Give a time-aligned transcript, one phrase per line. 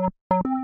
[0.00, 0.59] Bueno,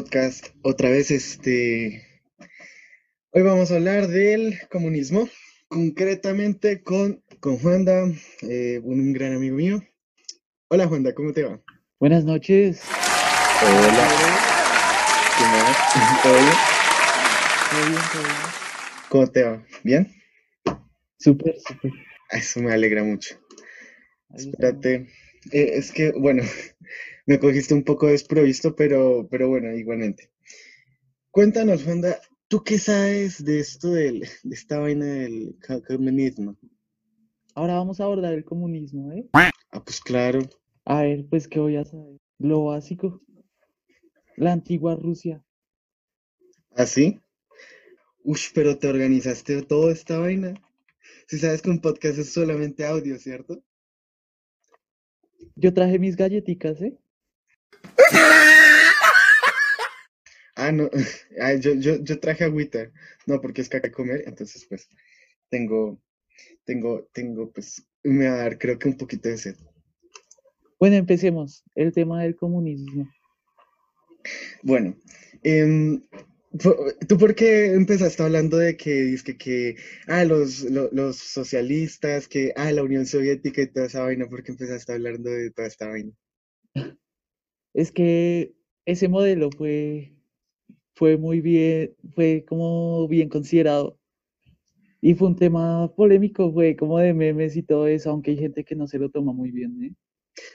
[0.00, 1.10] podcast otra vez.
[1.10, 2.02] Este,
[3.32, 5.28] hoy vamos a hablar del comunismo,
[5.68, 8.10] concretamente con, con Juanda,
[8.40, 9.82] eh, un, gran amigo mío.
[10.68, 11.60] Hola Juanda, ¿cómo te va?
[11.98, 12.82] Buenas noches.
[13.62, 14.08] Hola.
[15.36, 16.22] ¿Qué más?
[16.22, 16.54] ¿Todo bien?
[17.70, 18.36] Todo bien, todo bien.
[19.10, 19.66] ¿Cómo te va?
[19.84, 20.14] ¿Bien?
[21.18, 21.92] Súper, súper.
[22.30, 23.38] Eso me alegra mucho.
[24.34, 25.08] Espérate.
[25.52, 26.42] Eh, es que, bueno,
[27.30, 30.32] me cogiste un poco desprovisto, pero, pero bueno, igualmente.
[31.30, 35.56] Cuéntanos, Juanda, ¿tú qué sabes de esto del, de esta vaina del
[35.86, 36.56] comunismo?
[37.54, 39.28] Ahora vamos a abordar el comunismo, ¿eh?
[39.32, 39.52] Ah,
[39.84, 40.40] pues claro.
[40.84, 42.18] A ver, pues, ¿qué voy a saber?
[42.38, 43.22] Lo básico.
[44.36, 45.40] La antigua Rusia.
[46.74, 47.20] ¿Así?
[48.24, 50.54] Ush, pero te organizaste toda esta vaina.
[51.28, 53.62] Si sabes que un podcast es solamente audio, ¿cierto?
[55.54, 56.98] Yo traje mis galletitas, ¿eh?
[60.56, 60.90] Ah, no.
[61.60, 62.90] Yo, yo, yo traje agüita.
[63.26, 64.88] No, porque es que hay que comer, entonces pues
[65.48, 66.00] tengo,
[66.64, 69.56] tengo, tengo, pues, me va a dar creo que un poquito de sed.
[70.78, 71.62] Bueno, empecemos.
[71.74, 73.08] El tema del comunismo.
[74.62, 74.94] Bueno,
[75.42, 76.02] em,
[77.08, 82.52] ¿tú por qué empezaste hablando de que, dizque que, ah, los, lo- los socialistas, que,
[82.56, 84.28] ah, la Unión Soviética y toda esa vaina?
[84.28, 86.12] ¿Por qué empezaste hablando de toda esta vaina?
[87.74, 88.54] Es que
[88.84, 90.12] ese modelo fue,
[90.94, 93.98] fue muy bien, fue como bien considerado.
[95.00, 98.64] Y fue un tema polémico, fue como de memes y todo eso, aunque hay gente
[98.64, 99.94] que no se lo toma muy bien, ¿eh?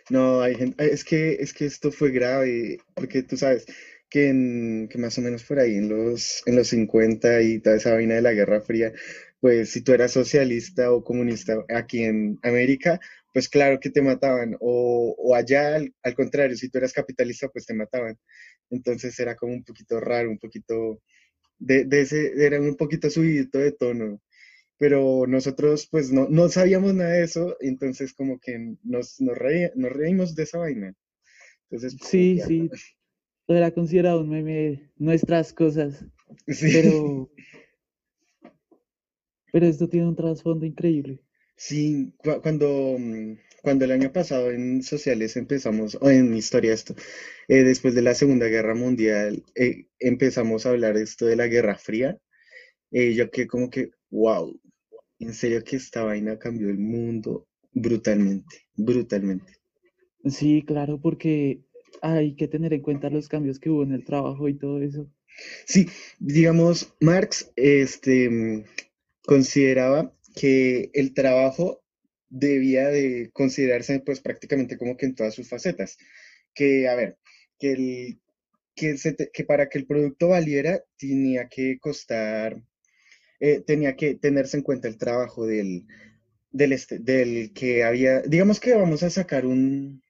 [0.10, 3.66] No, hay gente, es que, es que esto fue grave, porque tú sabes
[4.10, 7.94] que, que más o menos por ahí en los, en los 50 y toda esa
[7.94, 8.94] vaina de la Guerra Fría,
[9.40, 13.00] pues si tú eras socialista o comunista aquí en América,
[13.36, 17.50] pues claro que te mataban, o, o allá al, al contrario, si tú eras capitalista,
[17.50, 18.18] pues te mataban.
[18.72, 21.04] Entonces era como un poquito raro, un poquito,
[21.60, 24.22] de, de ese, era un poquito subidito de tono.
[24.80, 29.72] Pero nosotros pues no, no sabíamos nada de eso, entonces como que nos, nos, reí-
[29.76, 30.94] nos reímos de esa vaina.
[31.70, 32.70] Entonces, pues, Sí, sí,
[33.48, 36.06] era considerado un meme, nuestras cosas,
[36.48, 37.30] sí, pero,
[39.52, 41.25] pero esto tiene un trasfondo increíble.
[41.56, 46.96] Sí, cu- cuando, mm, cuando el año pasado en sociales empezamos, o en historia esto,
[47.48, 51.78] eh, después de la Segunda Guerra Mundial, eh, empezamos a hablar esto de la Guerra
[51.78, 52.18] Fría,
[52.92, 54.60] eh, yo que como que, wow,
[55.20, 59.54] en serio que esta vaina cambió el mundo brutalmente, brutalmente.
[60.26, 61.64] Sí, claro, porque
[62.02, 65.10] hay que tener en cuenta los cambios que hubo en el trabajo y todo eso.
[65.66, 65.88] Sí,
[66.20, 68.64] digamos, Marx este, mm,
[69.26, 71.84] consideraba que el trabajo
[72.30, 75.98] debía de considerarse pues prácticamente como que en todas sus facetas.
[76.54, 77.18] Que, a ver,
[77.60, 78.20] que, el,
[78.76, 82.62] que, se te- que para que el producto valiera tenía que costar,
[83.40, 85.86] eh, tenía que tenerse en cuenta el trabajo del,
[86.52, 90.04] del, este, del que había, digamos que vamos a sacar un,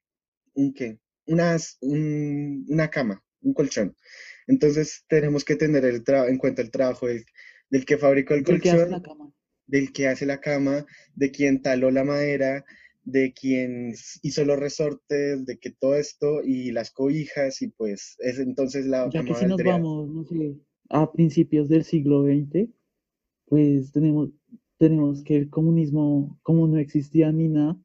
[0.56, 3.96] un qué, unas, un- una cama, un colchón.
[4.47, 7.25] Entonces tenemos que tener el en cuenta el trabajo del,
[7.69, 9.25] del que fabricó el la colchón, cama.
[9.67, 12.65] Del que hace la cama, de quien taló la madera,
[13.03, 13.93] de quien
[14.23, 19.11] hizo los resortes, de que todo esto y las cobijas y pues es entonces la
[19.13, 20.57] Ya que si nos vamos, no sé,
[20.89, 22.69] a principios del siglo XX,
[23.47, 24.31] pues tenemos,
[24.77, 27.77] tenemos que el comunismo, como no existía ni nada,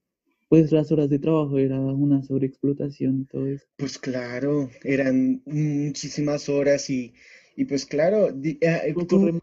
[0.49, 3.67] pues las horas de trabajo era una sobreexplotación y todo eso.
[3.77, 7.15] Pues claro, eran muchísimas horas y,
[7.57, 9.41] y pues claro, di- eh, tú.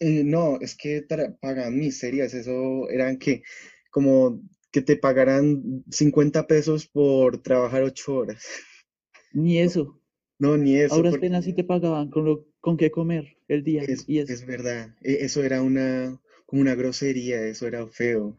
[0.00, 1.02] Eh, no, es que
[1.40, 3.42] pagan miserias, eso eran que
[3.90, 4.40] como
[4.72, 8.44] que te pagaran 50 pesos por trabajar 8 horas.
[9.32, 10.00] Ni eso.
[10.38, 13.64] No, ni eso, duras porque penas sí te pagaban con lo, con qué comer el
[13.64, 14.32] día es, y eso.
[14.32, 18.38] es verdad, e- eso era una, como una grosería, eso era feo.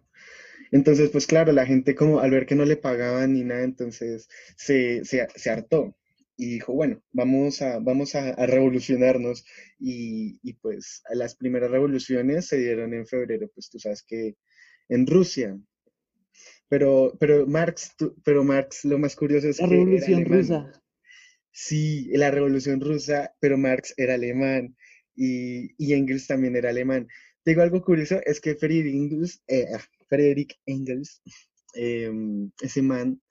[0.71, 4.29] Entonces, pues claro, la gente como al ver que no le pagaban ni nada, entonces
[4.57, 5.95] se, se, se hartó.
[6.37, 9.45] Y dijo, bueno, vamos a, vamos a, a revolucionarnos.
[9.79, 14.35] Y, y, pues las primeras revoluciones se dieron en febrero, pues tú sabes que
[14.89, 15.57] en Rusia.
[16.67, 20.83] Pero, pero Marx, pero Marx, lo más curioso es la que revolución rusa.
[21.51, 24.75] Sí, la revolución rusa, pero Marx era alemán
[25.15, 27.07] y, y Engels también era alemán.
[27.43, 31.21] Te digo algo curioso, es que Friedrich Engels, eh, ah, Friedrich Engels,
[31.75, 33.21] em, ese man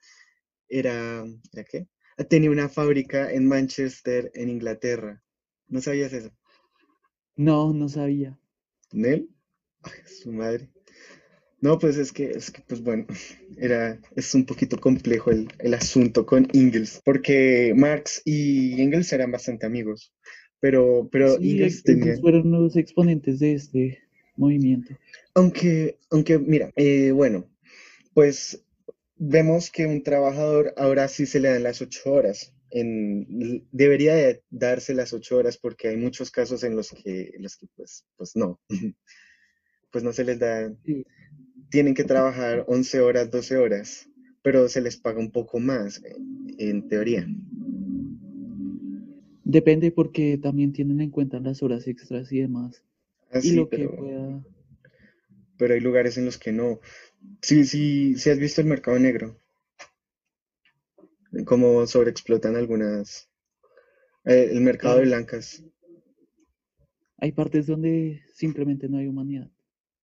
[0.68, 1.86] era, ¿era qué?
[2.28, 5.22] Tenía una fábrica en Manchester, en Inglaterra.
[5.68, 6.30] ¿No sabías eso?
[7.36, 8.40] No, no sabía.
[8.92, 9.28] ¿Nel?
[9.82, 10.70] Ay, su madre.
[11.60, 13.06] No, pues es que, es que, pues bueno,
[13.58, 19.32] era, es un poquito complejo el, el asunto con Engels, porque Marx y Engels eran
[19.32, 20.14] bastante amigos,
[20.60, 23.98] pero, pero Sí, ellos tenía, fueron los exponentes de este
[24.36, 24.96] movimiento.
[25.34, 27.48] aunque, aunque, mira, eh, bueno,
[28.14, 28.64] pues
[29.16, 32.52] vemos que un trabajador ahora sí se le dan las ocho horas.
[32.70, 37.42] En, debería de darse las ocho horas porque hay muchos casos en los que, en
[37.42, 38.60] los que pues, pues no,
[39.92, 41.04] pues no se les da, Sí.
[41.70, 44.08] tienen que trabajar 11 horas, 12 horas,
[44.42, 46.02] pero se les paga un poco más,
[46.58, 47.26] en teoría.
[49.44, 52.82] Depende porque también tienen en cuenta las horas extras y demás.
[53.32, 54.42] Y Así, lo que pueda.
[55.58, 56.80] Pero hay lugares en los que no.
[57.42, 59.40] Sí, sí, sí has visto el mercado negro,
[61.44, 63.28] cómo sobreexplotan algunas,
[64.24, 65.64] eh, el mercado de blancas.
[67.16, 69.50] hay partes donde simplemente no hay humanidad,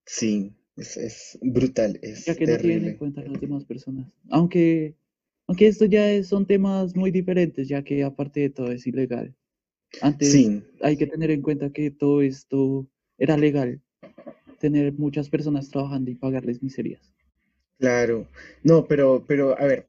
[0.05, 4.11] Sí, es, es brutal, ya es que no tienen en cuenta a las demás personas.
[4.29, 4.95] Aunque,
[5.47, 9.35] aunque esto ya es- son temas muy diferentes, ya que aparte de todo es ilegal.
[10.01, 12.87] Antes Sí, hay que tener en cuenta que todo esto
[13.17, 13.81] era legal,
[14.61, 17.13] tener muchas personas trabajando y pagarles miserias.
[17.77, 18.27] claro.
[18.63, 19.87] No, pero, pero, a ver,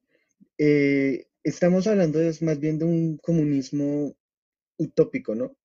[0.59, 4.15] eh, estamos hablando más bien de un comunismo
[4.79, 5.57] utópico, ¿no?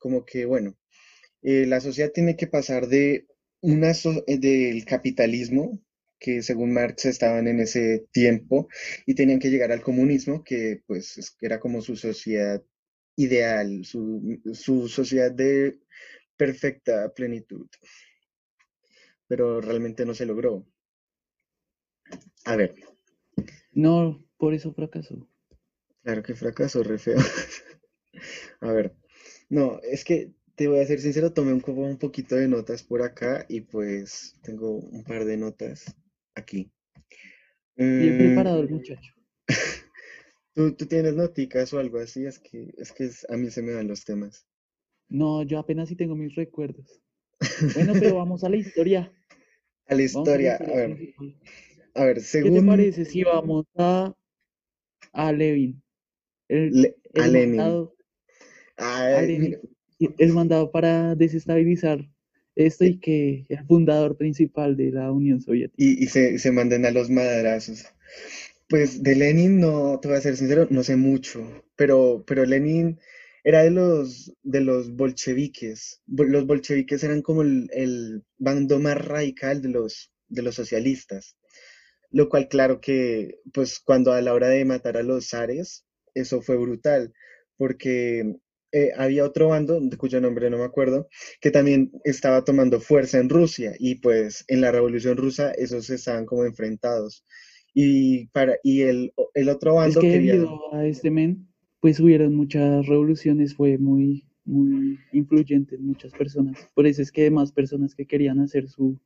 [0.00, 0.76] Como que, bueno,
[1.42, 3.26] eh, la sociedad tiene que pasar de
[3.62, 5.80] una so- eh, del capitalismo,
[6.20, 8.68] que según Marx estaban en ese tiempo,
[9.06, 12.62] y tenían que llegar al comunismo, que pues es- era como su sociedad
[13.16, 15.78] ideal, su, su sociedad de
[16.36, 17.68] perfecta plenitud,
[19.28, 20.66] pero realmente no se logró.
[22.44, 22.74] A ver,
[23.70, 25.28] No, por eso fracasó.
[26.02, 27.18] claro que fracasó, re feo.
[28.60, 28.94] A ver,
[29.48, 33.02] no, es que te voy a ser sincero, tomé un, un poquito de notas por
[33.02, 35.84] acá y pues tengo un par de notas
[36.34, 36.70] aquí.
[37.94, 39.12] Bien Mm, preparado el muchacho.
[40.54, 42.26] ¿tú, tú tienes noticas o algo así?
[42.26, 44.46] Es que, es que es- a mí se me dan los temas.
[45.08, 47.02] No, yo apenas sí tengo mis recuerdos.
[47.72, 49.12] Bueno, pero vamos a la historia.
[49.88, 51.36] A la Vamos a la historia, a ver, principal.
[51.94, 54.14] a ver, ¿Qué te según parece si vamos a,
[55.12, 55.82] a Levin?
[56.48, 57.96] El, Le- a el Lenin, mandado
[59.10, 59.56] a Lenin,
[60.18, 62.08] el mandado para desestabilizar
[62.54, 65.76] esto y que el fundador principal de la Unión Soviética.
[65.76, 67.86] y, y se, se manden a los madrazos.
[68.68, 73.00] Pues de Lenin no, te voy a ser sincero, no sé mucho, pero, pero Lenin
[73.46, 76.02] era de los, de los bolcheviques.
[76.06, 81.36] Bol- Los bolcheviques eran como el, el bando más radical de los, de los socialistas,
[82.10, 85.84] lo cual claro que, pues cuando a la hora de matar a los zares,
[86.14, 87.12] eso fue brutal,
[87.56, 88.36] porque
[88.72, 91.08] eh, había otro bando, de cuyo nombre no me acuerdo,
[91.40, 96.26] que también estaba tomando fuerza en Rusia, y pues en la Revolución Rusa esos estaban
[96.26, 97.24] como enfrentados.
[97.74, 100.34] Y, para, y el, el otro Es bando que quería,
[100.72, 101.46] a este men,
[101.80, 106.68] pues hubieron muchas revoluciones, fue muy, muy influyente en muchas personas.
[106.74, 108.98] Por eso es que más personas que querían hacer su,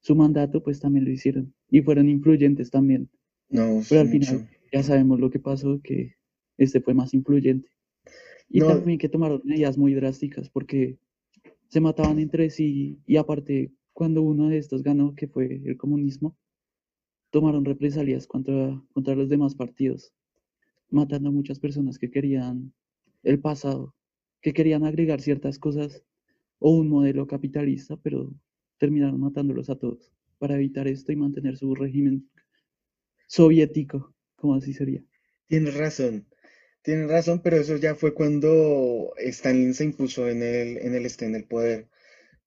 [0.00, 1.54] su mandato, pues también lo hicieron.
[1.70, 3.10] Y fueron influyentes también.
[3.50, 4.48] no, Pero al final mucho.
[4.72, 6.14] ya sabemos lo que pasó, que
[6.58, 7.70] este fue más influyente.
[8.48, 10.98] Y No, también que tomaron medidas muy drásticas porque
[11.68, 16.36] se mataban entre sí y aparte cuando uno de estos ganó, que fue el comunismo,
[17.30, 20.12] tomaron represalias contra, contra los demás partidos,
[20.90, 22.72] matando a muchas personas que querían
[23.22, 23.94] el pasado,
[24.40, 26.04] que querían agregar ciertas cosas
[26.58, 28.32] o un modelo capitalista, pero
[28.78, 32.28] terminaron matándolos a todos para evitar esto y mantener su régimen
[33.26, 35.02] soviético, como así sería.
[35.48, 36.26] tienes razón,
[36.82, 41.26] tienes razón, pero eso ya fue cuando Stalin se impuso en el, en el, este,
[41.26, 41.88] en el poder.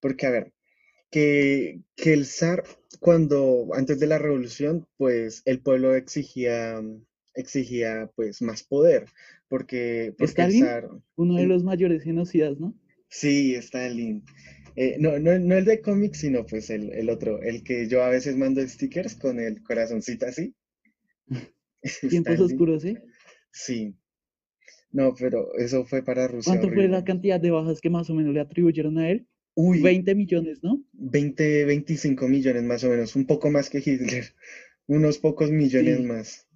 [0.00, 0.52] Porque, a ver,
[1.10, 2.64] que, que el zar,
[3.00, 6.82] cuando, antes de la revolución, pues el pueblo exigía,
[7.34, 9.06] exigía pues más poder,
[9.48, 12.74] porque, porque el Stalin, zar, uno de los mayores genocidas, ¿no?
[13.08, 14.24] sí, Stalin,
[14.76, 18.02] eh, no, no, no el de cómics, sino pues el, el otro, el que yo
[18.02, 20.54] a veces mando stickers con el corazoncito así,
[22.08, 23.02] Tiempos Stalin, oscuros, ¿eh?
[23.52, 23.94] sí.
[24.92, 28.14] No, pero eso fue para Rusia ¿Cuánto fue la cantidad de bajas que más o
[28.14, 29.26] menos le atribuyeron a él?
[29.54, 30.84] Uy, 20 millones, ¿no?
[30.92, 34.24] 20, 25 millones más o menos, un poco más que Hitler,
[34.86, 36.04] unos pocos millones Sí.
[36.04, 36.48] más.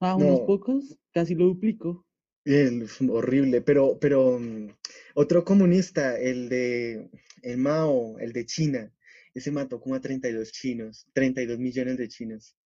[0.00, 2.04] A unos No, pocos, casi lo duplicó.
[2.44, 4.68] el- horrible, pero, pero mm,
[5.14, 7.08] otro comunista, el de
[7.42, 8.92] el Mao, el de China,
[9.34, 12.56] ese mató como a 32 chinos, 32 millones de chinos.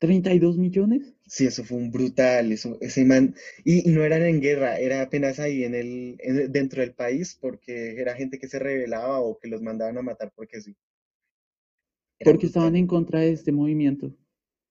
[0.00, 1.14] ¿32 millones?
[1.28, 5.02] Sí, eso fue un brutal, eso, ese man, y, y no eran en guerra, era
[5.02, 9.38] apenas ahí en el, en dentro del país, porque era gente que se rebelaba o
[9.38, 10.76] que los mandaban a matar porque sí,
[12.18, 14.12] era Porque estaban en contra de este movimiento.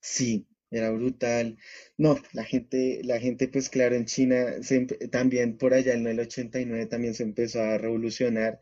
[0.01, 1.57] Sí, era brutal.
[1.97, 6.19] No, la gente, la gente, pues claro, en China se también por allá en el
[6.19, 8.59] 89 también se empezó a revolucionar.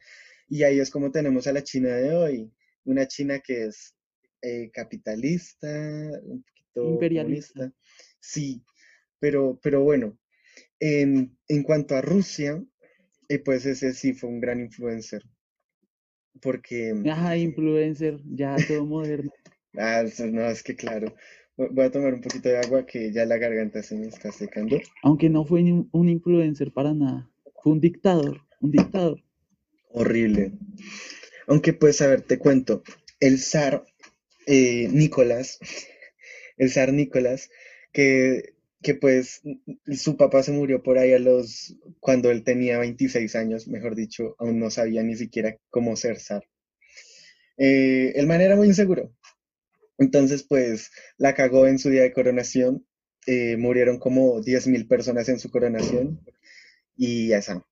[0.49, 2.51] Y ahí es como tenemos a la China de hoy,
[2.85, 3.95] una China que es
[4.41, 5.67] eh, capitalista,
[6.23, 7.61] un poquito Imperialista.
[7.61, 7.73] comunista.
[8.19, 8.63] Sí,
[9.19, 10.19] pero, pero bueno,
[10.79, 12.63] en, en cuanto a Rusia,
[13.29, 15.23] eh, pues ese sí fue un gran influencer,
[16.41, 19.31] porque, Ajá, influencer, ya todo moderno.
[19.77, 21.15] ah, no, es que claro,
[21.57, 24.79] voy a tomar un poquito de agua que ya la garganta se me está secando.
[25.01, 27.29] Aunque no fue un influencer para nada.
[27.61, 29.21] Fue un dictador, un dictador.
[29.89, 30.53] Horrible.
[31.47, 32.83] Aunque pues, a ver, te cuento,
[33.19, 33.85] el zar
[34.47, 35.59] eh, Nicolás,
[36.57, 37.49] el zar Nicolás,
[37.91, 39.41] que, que pues
[39.91, 44.35] su papá se murió por ahí a los, cuando él tenía 26 años, mejor dicho,
[44.39, 46.43] aún no sabía ni siquiera cómo ser zar.
[47.57, 49.13] Eh, el man era muy inseguro,
[49.97, 52.85] entonces pues la cagó en su día de coronación,
[53.27, 56.19] eh, murieron como 10.000 personas en su coronación
[56.97, 57.65] y ya está.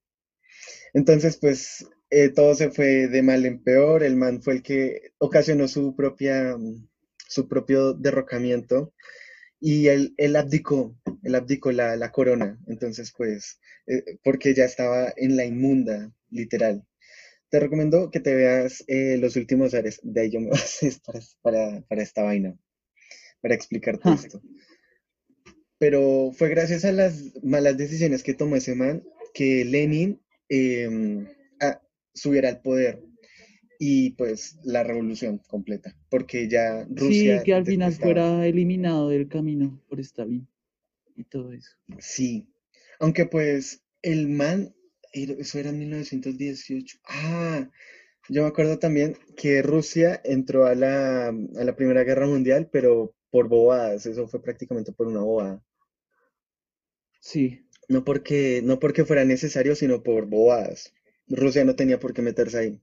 [0.93, 4.03] Entonces, pues eh, todo se fue de mal en peor.
[4.03, 6.87] El man fue el que ocasionó su propia, mm,
[7.27, 8.93] su propio derrocamiento
[9.59, 12.59] y él, él abdicó, él abdicó la, la corona.
[12.67, 16.85] Entonces, pues, eh, porque ya estaba en la inmunda, literal.
[17.51, 19.99] Te recomiendo que te veas eh, Los Últimos Ares.
[20.03, 22.57] De ahí yo me basé para, para, para esta vaina,
[23.41, 24.41] para explicarte Ja, esto.
[25.79, 29.03] Pero fue gracias a las malas decisiones que tomó ese man
[29.33, 30.19] que Lenin
[31.59, 31.81] a-
[32.13, 32.99] subiera al poder
[33.79, 39.09] y pues la revolución completa, porque ya Sí, Rusia que al final estaba, fuera eliminado
[39.09, 40.47] del camino por Stalin
[41.15, 41.77] y todo eso.
[41.99, 42.47] sí,
[42.99, 44.73] aunque pues el man,
[45.13, 47.69] eso era en 1918, ah,
[48.29, 53.15] yo me acuerdo también que Rusia entró a la, a la Primera Guerra Mundial, pero
[53.31, 55.63] por bobadas, eso fue prácticamente por una bobada,
[57.19, 60.93] Sí, no porque, no porque fuera necesario, sino por bobadas.
[61.27, 62.81] Rusia no tenía por qué meterse ahí.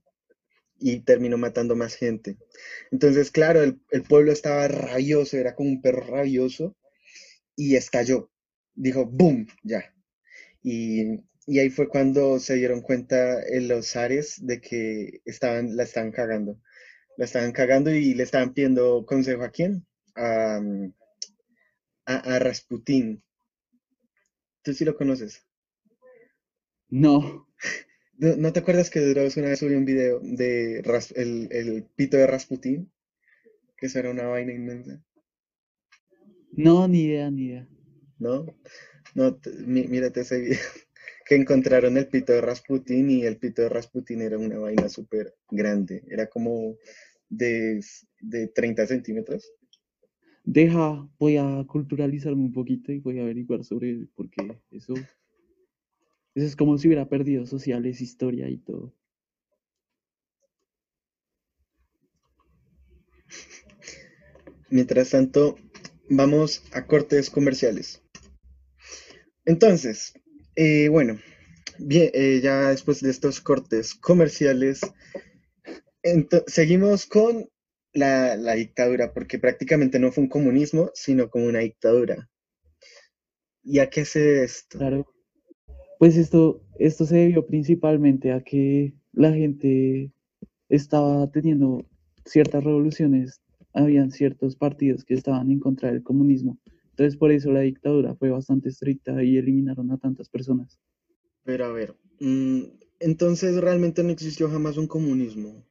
[0.79, 2.37] y terminó matando más gente.
[2.91, 6.75] Entonces, claro, el, el pueblo estaba rabioso, era como un perro rabioso
[7.55, 8.31] y estalló.
[8.75, 9.47] Dijo, ¡boom!
[9.63, 9.93] Ya.
[10.63, 11.19] Y,
[11.49, 16.11] y ahí fue cuando se dieron cuenta en los zares de que estaban, la estaban
[16.11, 16.59] cagando.
[17.17, 19.85] La estaban cagando y le estaban pidiendo consejo a quién?
[20.15, 20.59] A,
[22.13, 23.23] a, a Rasputín.
[24.63, 25.45] ¿Tú sí lo conoces?
[26.89, 27.47] no,
[28.17, 31.85] ¿No, no te acuerdas que Dross una vez subió un video de Ras- el, el
[31.95, 32.91] pito de Rasputín?
[33.77, 35.01] Que eso era una vaina inmensa.
[36.51, 37.67] no, ni idea, ni idea.
[38.19, 38.45] ¿No?
[39.15, 40.59] No, te- mí- mírate ese video.
[41.29, 45.35] Que encontraron el pito de Rasputín y el pito de Rasputín era una vaina súper
[45.51, 46.03] grande.
[46.07, 46.75] Era como
[47.29, 47.85] de,
[48.19, 49.53] de 30 centímetros.
[50.43, 56.45] Deja, voy a culturalizarme un poquito y voy a averiguar sobre él, porque eso, eso
[56.47, 58.91] es como si hubiera perdido sociales, historia y todo.
[64.71, 65.57] Mientras tanto,
[66.09, 68.01] vamos a cortes comerciales.
[69.45, 70.13] Entonces,
[70.61, 71.17] eh, bueno,
[71.77, 74.81] bien, eh, ya después de estos cortes comerciales,
[76.47, 77.47] seguimos con
[77.93, 82.29] la, la dictadura, porque prácticamente no fue un comunismo, sino como una dictadura.
[83.63, 84.79] ¿Y a qué se debe esto?
[84.79, 85.07] Claro.
[85.97, 90.11] Pues esto, esto se debió principalmente a que la gente
[90.67, 91.85] estaba teniendo
[92.25, 96.59] ciertas revoluciones, habían ciertos partidos que estaban en contra del comunismo.
[96.99, 100.77] Entonces por eso la dictadura fue bastante estricta y eliminaron a tantas personas.
[101.45, 102.63] Pero a ver, mm,
[102.99, 105.63] entonces realmente no existió jamás un comunismo.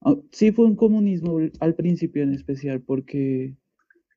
[0.00, 3.54] Ah, Sí fue un comunismo al al principio en especial porque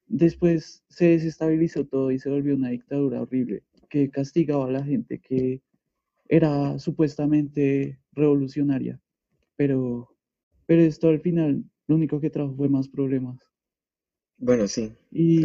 [0.07, 5.19] después se desestabilizó todo y se volvió una dictadura horrible que castigaba a la gente
[5.19, 5.61] que
[6.27, 8.99] era supuestamente revolucionaria,
[9.57, 10.09] pero,
[10.65, 13.46] pero esto al final lo único que trajo fue más problemas.
[14.37, 15.41] Bueno, sí, Y.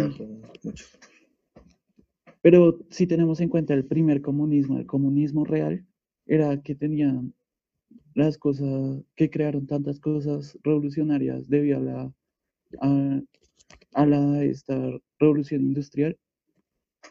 [2.42, 5.86] Pero si tenemos en cuenta el primer comunismo, el comunismo real,
[6.26, 7.34] era que tenían
[8.14, 12.14] las cosas, que crearon tantas cosas revolucionarias debido a la,
[13.94, 14.76] a, la esta
[15.18, 16.18] revolución industrial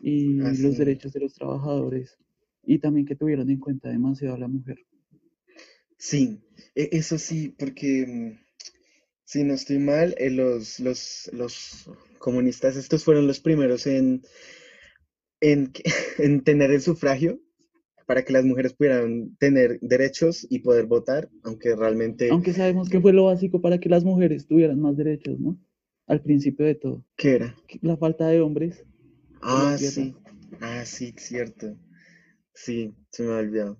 [0.01, 2.17] y los derechos de los trabajadores
[2.63, 4.77] y también que tuvieron en cuenta demasiado a la mujer.
[5.97, 6.41] Sí,
[6.75, 8.50] e, eso sí, porque mm,
[9.31, 14.23] si no estoy mal, eh, los, los, los comunistas estos fueron los primeros en,
[15.39, 15.71] en,
[16.17, 17.39] en tener el sufragio
[18.05, 22.29] para que las mujeres pudieran tener derechos y poder votar, aunque realmente...
[22.29, 25.57] Aunque sabemos que fue lo básico para que las mujeres tuvieran más derechos, ¿no?
[26.07, 27.05] Al principio de todo.
[27.15, 27.55] ¿Qué era?
[27.81, 28.83] La falta de hombres.
[29.41, 30.13] Ah, sí.
[30.59, 31.77] Ah, sí, cierto.
[32.53, 33.79] Sí, se me ha olvidado.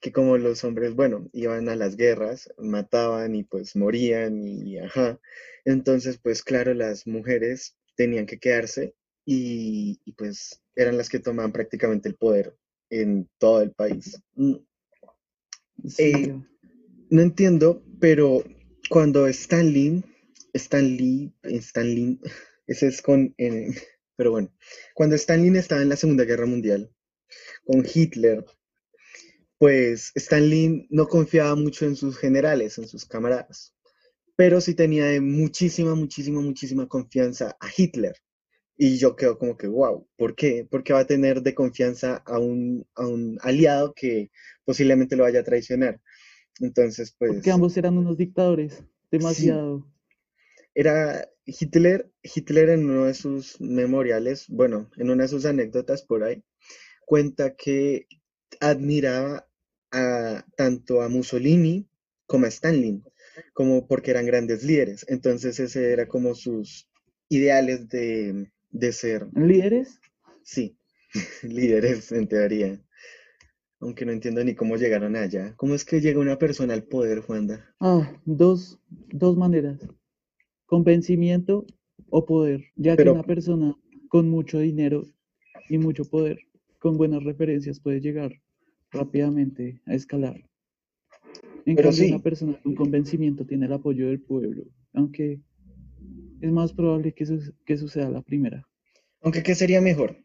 [0.00, 5.18] Que como los hombres, bueno, iban a las guerras, mataban y pues morían y ajá.
[5.64, 11.52] Entonces, pues claro, las mujeres tenían que quedarse y, y pues eran las que tomaban
[11.52, 12.56] prácticamente el poder
[12.90, 14.20] en todo el país.
[14.34, 14.56] Mm.
[15.98, 16.40] Eh,
[17.10, 18.44] no entiendo, pero
[18.90, 20.04] cuando Stalin,
[20.52, 22.20] Stanley, Stalin,
[22.66, 23.34] ese es con,
[24.16, 24.52] pero bueno,
[24.94, 26.90] cuando Stalin estaba en la Segunda Guerra Mundial
[27.64, 28.44] con Hitler,
[29.58, 33.74] pues Stalin no confiaba mucho en sus generales, en sus camaradas,
[34.36, 38.16] pero sí tenía muchísima, muchísima, muchísima confianza a Hitler.
[38.82, 40.66] Y yo quedo como que, wow, ¿por qué?
[40.70, 44.30] Porque va a tener de confianza a un, a un aliado que
[44.64, 46.00] posiblemente lo vaya a traicionar.
[46.60, 47.32] Entonces, pues...
[47.32, 49.86] Porque ambos eran unos dictadores, demasiado.
[50.74, 56.24] Era Hitler, Hitler en uno de sus memoriales, bueno, en una de sus anécdotas por
[56.24, 56.42] ahí,
[57.10, 58.06] cuenta que
[58.60, 59.44] admiraba
[59.90, 61.88] a, tanto a Mussolini
[62.24, 63.02] como a Stalin,
[63.52, 65.04] como porque eran grandes líderes.
[65.08, 66.88] Entonces ese era como sus
[67.28, 69.26] ideales de, de ser.
[69.34, 69.98] ¿Líderes?
[70.44, 70.78] Sí,
[71.42, 72.80] líderes en teoría.
[73.80, 75.54] Aunque no entiendo ni cómo llegaron allá.
[75.56, 77.74] ¿Cómo es que llega una persona al poder, Juanda?
[77.80, 79.80] Ah, dos, dos maneras.
[80.64, 81.66] Convencimiento
[82.08, 82.66] o poder.
[82.76, 83.74] Ya que una persona
[84.08, 85.02] con mucho dinero
[85.68, 86.38] y mucho poder,
[86.80, 88.32] con buenas referencias, puede llegar
[88.90, 90.42] rápidamente a escalar.
[91.66, 94.64] En Pero cambio, una persona con convencimiento tiene el apoyo del pueblo,
[94.94, 95.40] aunque
[96.40, 97.24] es más probable que,
[97.64, 98.66] que suceda la primera.
[99.20, 100.16] Aunque, ¿qué sería mejor?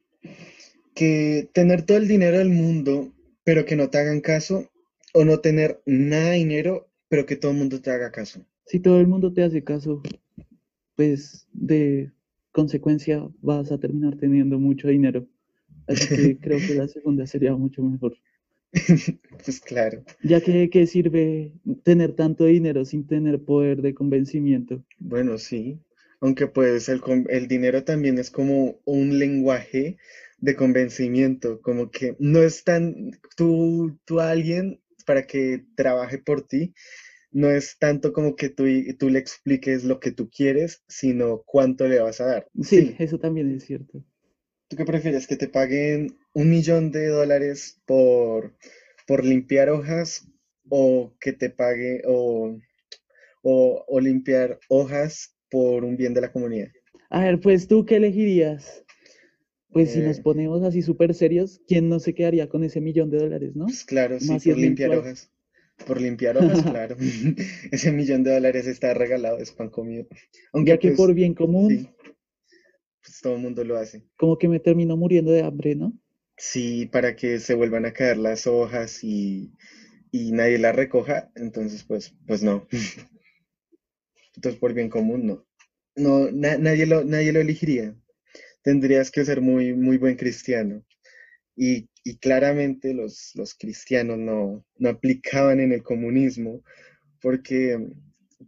[0.96, 3.12] Que tener todo el dinero del mundo,
[3.44, 4.72] pero que no te hagan caso,
[5.14, 8.46] o no tener nada de dinero, pero que todo el mundo te haga caso.
[8.66, 10.02] Si todo el mundo te hace caso,
[10.96, 12.12] pues de
[12.52, 15.28] consecuencia vas a terminar teniendo mucho dinero.
[15.88, 18.18] Así que creo que la segunda sería mucho mejor.
[19.44, 20.04] pues claro.
[20.24, 24.84] Ya que ¿qué sirve tener tanto dinero sin tener poder de convencimiento?
[25.00, 25.80] Bueno, sí.
[26.22, 29.98] Aunque pues el, el dinero también es como un lenguaje
[30.40, 36.48] de convencimiento, como que no es tan, tú, tú a alguien para que trabaje por
[36.48, 36.74] ti,
[37.32, 38.64] no es tanto como que tú,
[38.98, 42.48] tú le expliques lo que tú quieres, sino cuánto le vas a dar.
[42.62, 44.04] Sí, eso también es cierto.
[44.68, 45.28] ¿Tú qué prefieres?
[45.28, 48.56] ¿Que te paguen un millón de dólares por,
[49.08, 50.28] por limpiar hojas
[50.70, 52.58] o que te pague o,
[53.44, 56.70] o, o limpiar hojas por un bien de la comunidad.
[57.10, 58.84] A ver, pues tú qué elegirías?
[59.72, 60.22] Pues si nos eh.
[60.22, 63.66] ponemos así súper serios, ¿quién no se quedaría con ese millón de dólares, no?
[63.66, 65.32] Pues claro, sí, por limpiar hojas.
[65.86, 66.96] Por limpiar hojas, claro.
[67.72, 70.08] ese millón de dólares está regalado, es pan comido.
[70.54, 71.90] Aunque ya que pues, por bien común.
[73.06, 74.04] Pues todo el mundo lo hace.
[74.18, 75.94] Como que me termino muriendo de hambre, ¿no?
[76.38, 79.54] Sí, para que se vuelvan a caer las hojas y,
[80.12, 82.68] y nadie las recoja, entonces pues, pues no.
[84.36, 85.46] Entonces, por bien común, no.
[85.96, 87.96] No, nadie, lo, nadie lo elegiría.
[88.64, 90.84] Tendrías que ser muy, muy buen cristiano.
[91.56, 91.88] Y,
[92.20, 96.62] claramente los, los cristianos no, no, aplicaban en el comunismo
[97.22, 97.80] porque,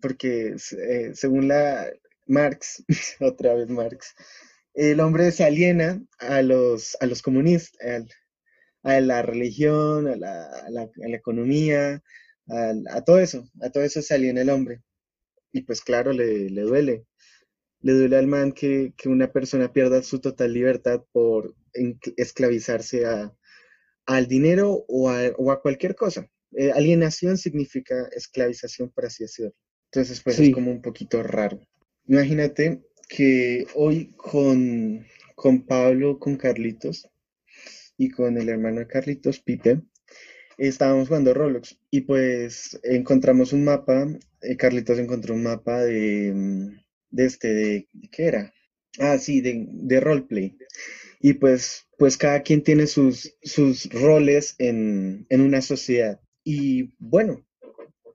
[0.02, 1.90] porque eh, según la
[2.28, 2.84] Marx,
[3.20, 4.16] otra vez Marx,
[4.74, 8.06] el hombre se aliena a los, a los comunistas,
[8.84, 12.04] a la religión, a la, economía,
[12.48, 14.82] a, a, todo eso, a todo eso se aliena el hombre
[15.52, 17.06] y pues claro, le, duele.
[17.82, 21.56] Le duele al man que, una persona pierda su total libertad por
[22.16, 23.34] esclavizarse a,
[24.06, 26.28] al dinero o a, cualquier cosa.
[26.52, 29.54] Eh, alienación significa esclavización, por así decirlo.
[29.92, 31.60] Entonces, pues es como un poquito raro.
[32.08, 37.08] Imagínate que hoy con, con Pablo, con Carlitos
[37.98, 39.82] y con el hermano de Carlitos, Pipe,
[40.58, 44.08] estábamos jugando Roblox y pues encontramos un mapa,
[44.42, 46.68] eh, Carlitos encontró un mapa de, mm,
[47.12, 48.54] de este, de, ¿qué era?
[49.00, 50.58] Ah, sí, de, de roleplay.
[51.22, 56.22] Y pues pues cada quien tiene sus, sus roles en, en una sociedad.
[56.44, 57.46] Y bueno,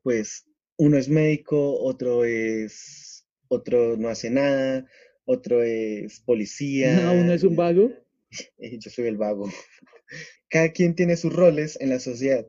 [0.02, 0.44] pues
[0.78, 3.12] uno es médico, otro es,
[3.52, 4.86] otro no hace nada,
[5.24, 7.10] otro es policía.
[7.20, 7.90] Uno es un vago.
[8.58, 9.48] Yo soy el vago.
[10.48, 12.46] Cada quien tiene sus roles en la sociedad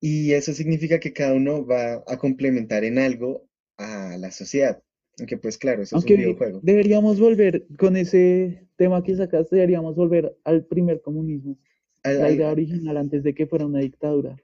[0.00, 4.82] y eso significa que cada uno va a complementar en algo a la sociedad.
[5.18, 6.60] Aunque pues claro, eso es un Aunque videojuego.
[6.62, 11.56] deberíamos volver con ese tema que sacaste, deberíamos volver al primer comunismo,
[12.04, 14.36] Al- la al- idea original antes de que fuera una dictadura.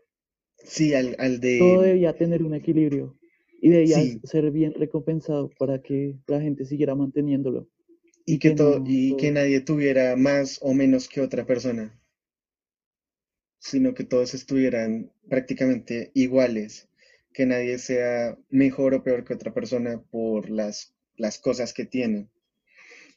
[0.64, 1.86] sí, al, al Todo de...
[1.86, 3.16] debía tener un equilibrio
[3.62, 4.20] y debía Sí.
[4.24, 7.68] ser bien recompensado para que la gente siguiera manteniéndolo.
[8.26, 11.46] Y que, que todo, no y que todo- nadie tuviera más o menos que otra
[11.46, 11.98] persona,
[13.60, 16.88] sino que todos estuvieran prácticamente iguales,
[17.32, 22.28] que nadie sea mejor o peor que otra persona por las, las cosas que tiene.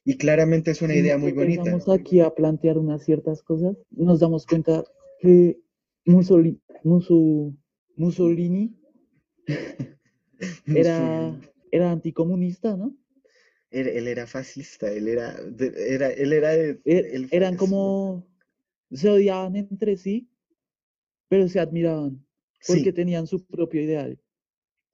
[0.05, 1.61] Y claramente es una Si idea muy bonita.
[1.61, 4.83] empezamos aquí a plantear unas ciertas cosas, nos damos cuenta
[5.19, 5.59] que
[6.05, 6.61] Mussolini,
[7.97, 8.75] Mussolini
[10.73, 11.39] era,
[11.71, 12.95] era anticomunista, ¿no?
[13.69, 15.35] Él, él era fascista, él era,
[15.77, 18.25] era, él era de, Er- él- eran como,
[18.91, 20.29] se odiaban entre sí,
[21.29, 22.25] pero se admiraban,
[22.65, 24.19] porque sí, tenían su propio ideal.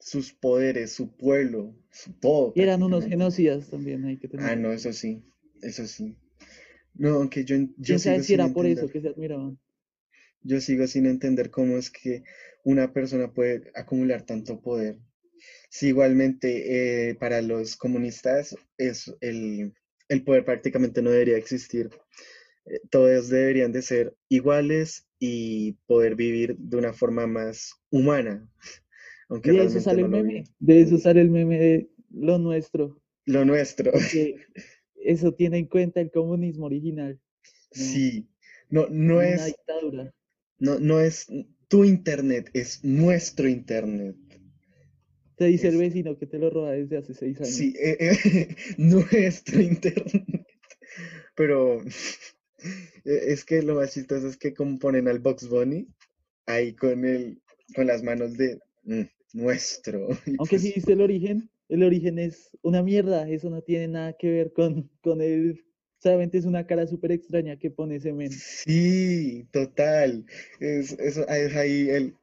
[0.01, 2.53] sus poderes, su pueblo, su todo.
[2.53, 4.47] Y eran unos genocidas también, hay que tener.
[4.47, 5.23] Ah, no, eso sí,
[5.61, 6.17] eso sí.
[6.95, 9.59] No, aunque yo, yo ¿Quién sabe sigo si era por eso que se admiraban?
[10.43, 12.23] Yo sigo sin entender cómo es que
[12.63, 14.99] una persona puede acumular tanto poder.
[15.69, 19.73] Si igualmente eh, para los comunistas es el,
[20.09, 21.89] el poder prácticamente no debería existir.
[22.65, 28.49] Eh, todos deberían de ser iguales y poder vivir de una forma más humana,
[29.29, 33.01] aunque de eso sale no el meme, de eso sale el meme de lo nuestro,
[33.25, 34.35] Lo nuestro, porque
[34.95, 37.19] eso tiene en cuenta el comunismo original,
[37.75, 38.29] no, sí,
[38.69, 40.13] no, no no una es, dictadura.
[40.59, 41.27] no, no es
[41.67, 44.15] tu internet, es nuestro internet.
[45.41, 47.49] Te dice el Es- vecino que te lo roba desde hace seis años.
[47.49, 50.45] Sí, eh, eh, nuestro internet.
[51.35, 55.87] Pero eh, es que lo más chistoso es que como ponen al Box Bunny
[56.45, 57.41] ahí con el,
[57.73, 59.01] con las manos de mm,
[59.33, 60.09] nuestro.
[60.37, 64.13] Aunque pues, si viste el origen, el origen es una mierda, eso no tiene nada
[64.13, 65.65] que ver con, con el,
[65.97, 68.29] solamente es una cara súper extraña que pone ese men.
[68.29, 70.23] sí, total.
[70.59, 72.13] Es, es ahí el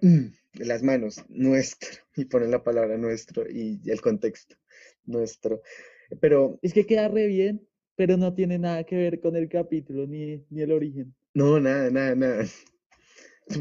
[0.00, 1.90] mm, de las manos, nuestro.
[2.16, 4.56] Y ponen la palabra nuestro y el contexto,
[5.04, 5.62] nuestro.
[6.20, 10.06] Pero Es que queda re bien, pero no tiene nada que ver con el capítulo
[10.06, 11.14] ni, ni el origen.
[11.34, 12.44] no, nada, nada, nada.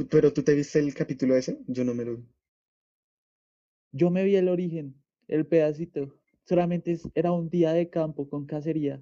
[0.10, 1.58] Pero tú te viste el capítulo ese?
[1.68, 2.24] Yo no me lo vi.
[3.94, 4.94] Yo me vi el origen,
[5.30, 9.02] el pedacito, solamente era un día de campo con cacería.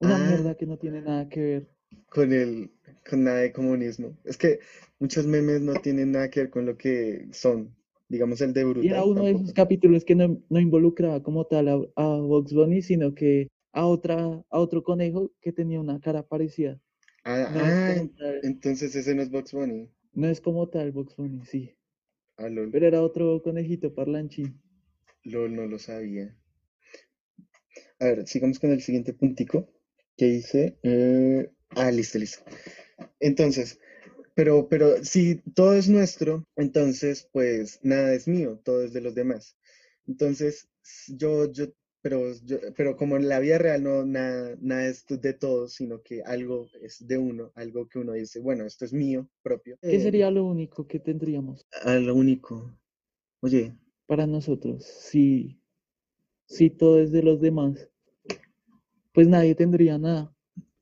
[0.00, 0.18] Una Ah.
[0.18, 1.70] mierda que no tiene nada que ver.
[2.10, 2.70] Con el,
[3.08, 4.16] con nada de comunismo.
[4.24, 4.60] Es que
[4.98, 7.74] muchos memes no tienen nada que ver con lo que son.
[8.08, 11.44] Digamos el de Y era Brutal uno de esos capítulos que no, no involucraba como
[11.46, 14.16] tal a, a Bugs Bunny, sino que a otra,
[14.50, 16.80] a otro conejo que tenía una cara parecida.
[17.24, 19.88] Ah, No es ah, tal, entonces ese no es Bugs Bunny.
[20.12, 21.74] no es como tal Bugs Bunny, sí.
[22.38, 24.60] Ah, lol, Pero era otro conejito parlanchín.
[25.22, 26.34] lol, no lo sabía.
[28.00, 29.68] A ver, sigamos con el siguiente puntico
[30.16, 30.78] que dice.
[30.82, 32.42] eh, ah, listo, listo.
[33.20, 33.78] Entonces,
[34.34, 39.14] pero, pero si todo es nuestro, entonces pues nada es mío, todo es de los
[39.14, 39.56] demás.
[40.06, 40.68] Entonces,
[41.08, 41.66] yo, yo,
[42.00, 46.02] pero, yo, pero como en la vida real no, nada, nada es de todos, sino
[46.02, 49.76] que algo es de uno, algo que uno dice, bueno, esto es mío propio.
[49.82, 52.78] ¿Qué eh, sería lo único que tendríamos a lo único.
[53.40, 53.76] Oye,
[54.06, 55.60] para nosotros si,
[56.46, 57.90] si todo es de los demás?
[59.12, 60.34] Pues nadie tendría nada.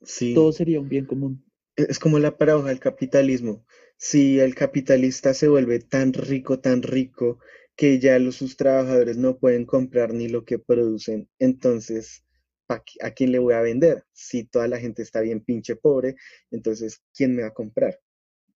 [0.07, 0.33] Sí.
[0.33, 1.45] Todo sería un bien común.
[1.77, 3.65] e- Es como la paradoja del capitalismo.
[3.97, 7.39] Si el capitalista se vuelve tan rico, tan rico,
[7.77, 12.25] que ya los, sus trabajadores no pueden comprar ni lo que producen, entonces,
[12.67, 14.05] ¿pa qué- ¿a quién le voy a vender?
[14.13, 16.17] Si toda la gente está bien pinche pobre,
[16.51, 18.01] entonces, ¿quién me va a comprar?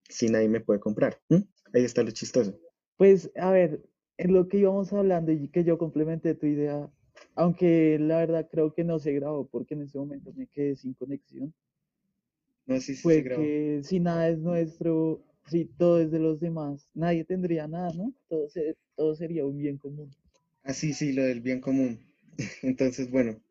[0.09, 1.21] Si nadie me puede comprar.
[1.75, 2.59] Ahí está lo chistoso.
[2.97, 3.83] Pues, a ver,
[4.19, 6.91] en lo que íbamos hablando y que yo complementé tu idea,
[7.35, 10.95] aunque la verdad creo que no se grabó porque en ese momento me quedé sin
[10.95, 11.55] conexión,
[12.67, 13.55] No si se fue grabó.
[13.59, 18.13] que si nada es nuestro, si todo es de los demás, nadie tendría nada, ¿no?
[18.29, 20.11] Todo, se- todo sería un bien común.
[20.63, 21.99] Ah, sí, sí, lo del bien común.
[22.63, 23.43] Entonces, bueno,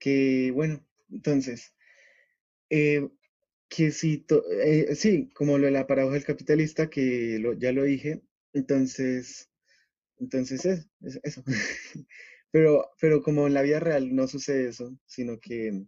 [0.00, 1.74] que bueno, entonces,
[2.70, 3.08] eh,
[3.68, 7.72] que si, to- eh, sí, como lo de la paradoja del capitalista, que lo- ya
[7.72, 8.22] lo dije,
[8.54, 9.50] entonces,
[10.18, 11.44] entonces es, es eso.
[12.50, 15.84] Pero, pero como en la vida real no sucede eso, sino que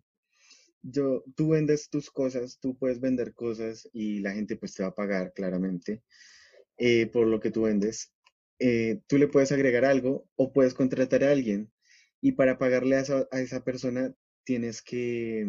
[0.82, 4.90] yo, tú vendes tus cosas, tú puedes vender cosas y la gente pues te va
[4.90, 6.02] a pagar claramente
[6.76, 8.12] eh, por lo que tú vendes.
[8.58, 11.72] Eh, tú le puedes agregar algo o puedes contratar a alguien
[12.20, 15.46] y para pagarle a esa, a esa persona tienes que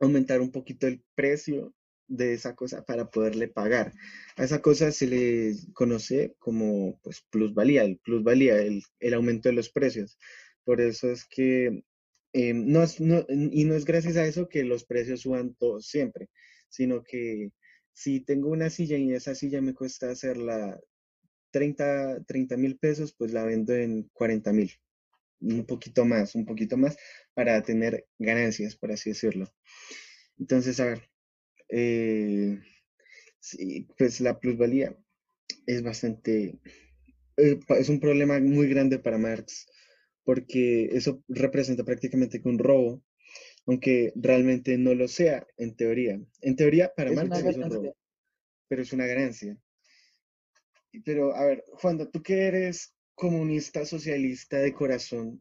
[0.00, 1.74] aumentar un poquito el precio
[2.06, 3.92] de esa cosa para poderle pagar.
[4.36, 9.54] A esa cosa se le conoce como pues, plusvalía, el plusvalía, el, el aumento de
[9.54, 10.18] los precios.
[10.64, 11.84] Por eso es que
[12.32, 15.86] eh, no es, no, y no es gracias a eso que los precios suban todos
[15.86, 16.28] siempre,
[16.68, 17.50] sino que
[17.92, 20.80] si tengo una silla y esa silla me cuesta hacerla
[21.52, 24.72] 30 mil pesos, pues la vendo en 40 mil,
[25.40, 26.96] un poquito más, un poquito más,
[27.34, 29.54] para tener ganancias, por así decirlo.
[30.36, 31.08] Entonces, a ver,
[31.68, 32.60] eh,
[33.40, 34.96] sí, pues la plusvalía
[35.66, 36.58] es bastante,
[37.36, 39.66] eh, es un problema muy grande para Marx,
[40.24, 43.02] porque eso representa prácticamente que un robo,
[43.66, 46.20] aunque realmente no lo sea en teoría.
[46.40, 47.96] En teoría, para Es Marx es un robo,
[48.68, 49.58] pero es una ganancia.
[51.04, 55.40] Pero, a ver, Juanda, tú que eres comunista, socialista de corazón,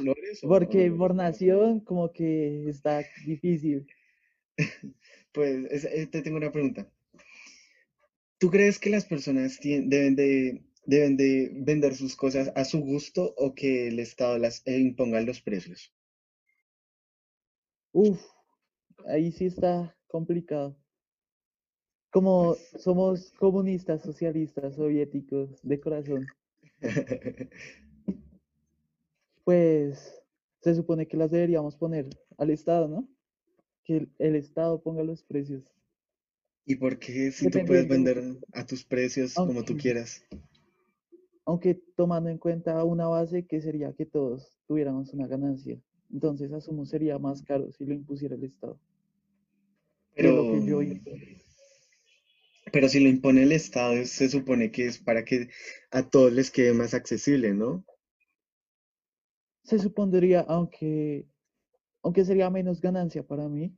[0.00, 3.86] ¿lo eres o, o no Porque por nación como que está difícil.
[5.32, 6.90] Pues es- eh, te tengo una pregunta.
[8.38, 13.32] ¿Tú crees que las personas deben de, deben de vender sus cosas a su gusto
[13.38, 15.94] o que el Estado las eh, imponga los precios?
[17.94, 18.20] Uf,
[19.06, 20.76] ahí sí está complicado.
[22.12, 26.32] Como somos comunistas, socialistas, soviéticos de corazón,
[29.44, 30.20] pues
[30.62, 33.08] se supone que las deberíamos poner al Estado, ¿no?
[33.84, 35.72] Que el, el Estado ponga los precios,
[36.66, 38.20] ¿Y por qué si tú puedes vender
[38.52, 40.24] a tus precios como tú quieras?
[41.44, 45.78] aunque tomando en cuenta una base que sería que todos tuviéramos una ganancia.
[46.12, 48.78] Entonces asumo sería más caro si lo impusiera el Estado.
[50.14, 51.00] Pero, que yo digo.
[52.72, 55.48] pero si lo impone el Estado, es- se supone que es para que
[55.92, 57.84] a todos les quede más accesible, ¿no?
[59.64, 61.26] Se supondría, aunque,
[62.02, 63.72] aunque sería menos ganancia para mí,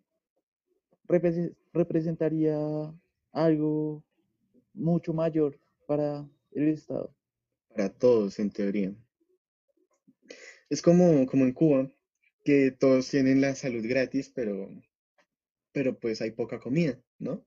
[1.08, 2.56] represe- representaría
[3.32, 4.02] algo
[4.74, 7.14] mucho mayor para el Estado.
[7.68, 8.94] Para todos, en teoría.
[10.68, 11.90] Es como, como en Cuba,
[12.44, 14.68] que todos tienen la salud gratis, pero,
[15.72, 17.44] pero pues hay poca comida, ¿no?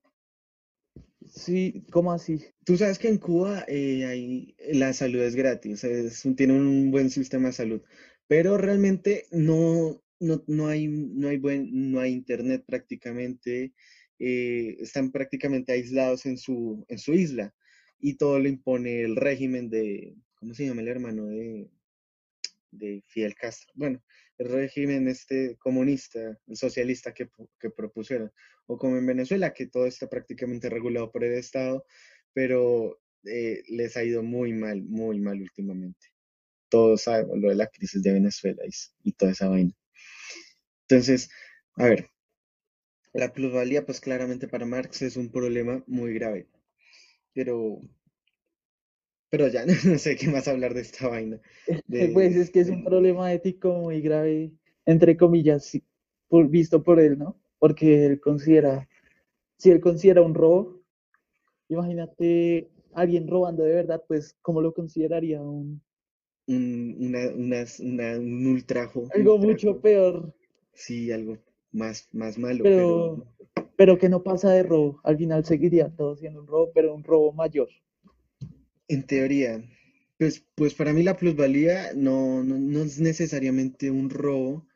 [1.30, 2.44] Sí, ¿cómo así?
[2.64, 7.10] Tú sabes que en Cuba eh, hay- la salud es gratis, es, tienen un buen
[7.10, 7.82] sistema de salud,
[8.28, 13.72] pero realmente no, no, no hay, no hay buen, no hay internet prácticamente,
[14.18, 17.54] eh, están prácticamente aislados en su, en su isla
[18.00, 21.70] y todo lo impone el régimen de, ¿cómo se llama el hermano de,
[22.70, 23.72] de Fidel Castro?
[23.74, 24.02] Bueno,
[24.38, 27.28] el régimen este comunista, socialista que,
[27.60, 28.32] que propusieron,
[28.66, 31.84] o como en Venezuela, que todo está prácticamente regulado por el Estado
[32.38, 36.06] pero eh, les ha ido muy mal, muy mal últimamente.
[36.68, 38.62] Todos sabemos lo de la crisis de Venezuela
[39.02, 39.72] y toda esa vaina.
[40.88, 41.30] Entonces,
[41.76, 42.10] a ver,
[43.12, 46.48] la plusvalía, pues claramente para Marx es un problema muy grave,
[47.34, 47.80] pero,
[49.30, 51.40] pero ya no sé qué más hablar de esta vaina.
[52.14, 54.52] Pues es que es un problema ético muy grave,
[54.86, 55.78] entre comillas,
[56.28, 57.38] por, visto por él, ¿no?
[57.58, 58.88] Porque él considera,
[59.56, 60.80] si él considera un robo,
[61.68, 65.40] imagínate alguien robando de verdad, pues, ¿cómo lo consideraría?
[65.42, 65.82] Un,
[66.48, 70.32] un, una, unas- una- un ultrajo, algo mucho peor,
[70.72, 71.36] sí, algo
[71.72, 73.26] más, más malo, pero pero,
[73.76, 75.00] pero que no pasa de robo.
[75.04, 77.68] Al final seguiría todo siendo un robo, pero un robo mayor.
[78.88, 79.62] En teoría,
[80.18, 84.66] pues, pues para mí la plusvalía no, no, no es necesariamente un robo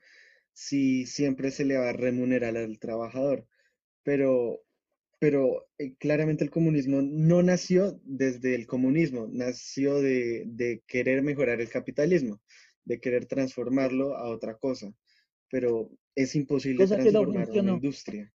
[0.55, 3.47] si siempre se le va a remunerar al trabajador,
[4.05, 4.61] pero,
[5.23, 11.61] pero eh, claramente el comunismo no nació desde el comunismo, nació de, de querer mejorar
[11.61, 12.41] el capitalismo,
[12.85, 14.93] de querer transformarlo a otra cosa,
[15.49, 18.33] pero es imposible Cosa que no transformar una industria,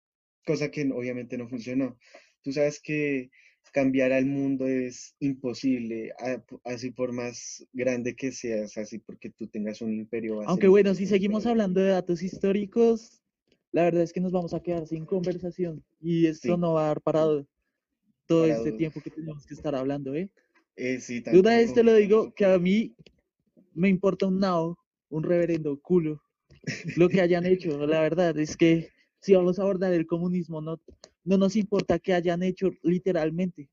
[0.46, 1.99] cosa que obviamente no funcionó.
[2.42, 3.33] Tú sabes que
[3.72, 6.12] cambiar al mundo es imposible,
[6.62, 11.07] así por más grande que seas, así porque tú tengas un imperio Aunque bueno, si
[11.07, 13.20] seguimos hablando de datos históricos,
[13.77, 16.85] la verdad es que nos vamos a quedar sin conversación y esto Sí, no va
[16.85, 17.21] a dar para
[18.27, 20.31] todo este tiempo que tenemos que estar hablando, ¿eh?
[20.77, 21.75] eh, sí, De una vez tampoco.
[21.75, 22.95] te lo digo que a mí
[23.75, 24.79] me importa un nao,
[25.11, 26.23] un reverendo culo,
[26.97, 27.77] lo que hayan hecho.
[27.87, 28.89] La verdad es que
[29.21, 30.81] si vamos a abordar el comunismo, no,
[31.25, 33.69] no nos importa qué hayan hecho literalmente.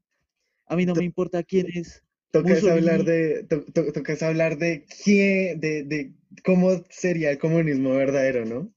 [0.65, 3.05] A mí no me importa quién es Tocas hablar Mussolini.
[3.05, 6.13] de, to- to- tocas hablar de quién, de, de
[6.43, 8.73] cómo sería el comunismo verdadero, ¿no?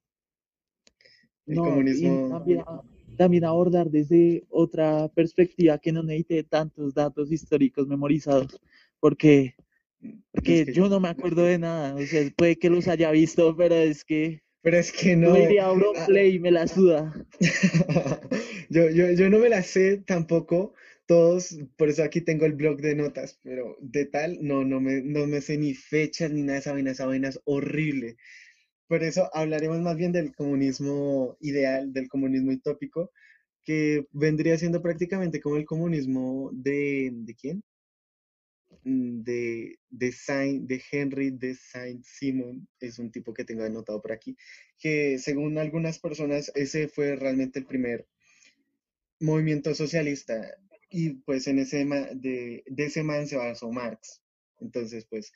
[1.48, 2.82] El No, comunismo, también, a-
[3.16, 8.60] también abordar desde otra perspectiva que no necesite tantos datos históricos memorizados,
[9.00, 9.54] porque,
[10.46, 13.10] es porque que, yo no me acuerdo de nada, o sea, puede que los haya
[13.12, 15.34] visto, pero es que pero es que yo no.
[15.34, 17.14] diría ah, play y me la suda.
[18.70, 20.74] Yo, yo, yo no me la sé tampoco,
[21.06, 25.02] todos, por eso aquí tengo el blog de notas, pero de tal, no, no me,
[25.02, 28.16] no me sé ni fechas ni nada de esa vaina, esa vaina es horrible.
[28.88, 33.12] Por eso hablaremos más bien del comunismo ideal, del comunismo utópico,
[33.64, 37.62] que vendría siendo prácticamente como el comunismo de, ¿de quién?
[38.84, 44.12] Mm, De, de, Saint, de Henry de Saint-Simon, es un tipo que tengo anotado por
[44.12, 44.36] aquí,
[44.78, 48.06] que según algunas personas ese fue realmente el primer
[49.20, 50.56] movimiento socialista
[50.90, 54.22] y pues en ese de, de ese man se basó Marx.
[54.60, 55.32] Entonces, pues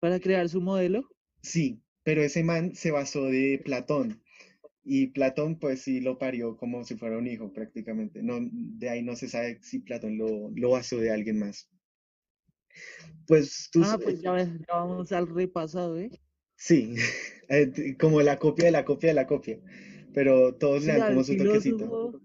[0.00, 1.08] Para crear su modelo.
[1.42, 4.22] sí, pero ese man se basó de Platón
[4.84, 8.22] y Platón pues sí lo parió como si fuera un hijo prácticamente.
[8.22, 11.68] No, de ahí no se sabe si Platón lo, lo basó de alguien más.
[13.26, 16.10] Pues tú, Ah, pues ya, ya vamos al repasado, ¿eh?
[16.56, 16.94] sí,
[17.48, 19.58] eh, como la copia de la copia de la copia,
[20.14, 22.20] pero todos le dan como su toquecito.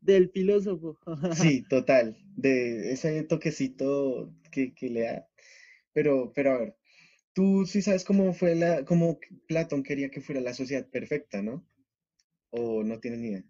[0.00, 0.98] del filósofo.
[1.30, 5.28] Sí, total, de ese toquecito que, que le da.
[5.92, 6.76] Pero, pero a ver,
[7.34, 9.18] tú sí sabes cómo fue la, cómo
[9.48, 11.66] Platón quería que fuera la sociedad perfecta, ¿no?
[12.50, 13.44] O no tienes ni idea.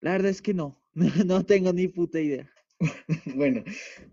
[0.00, 0.80] La verdad es que no,
[1.26, 2.48] no tengo ni puta idea.
[3.34, 3.64] Bueno,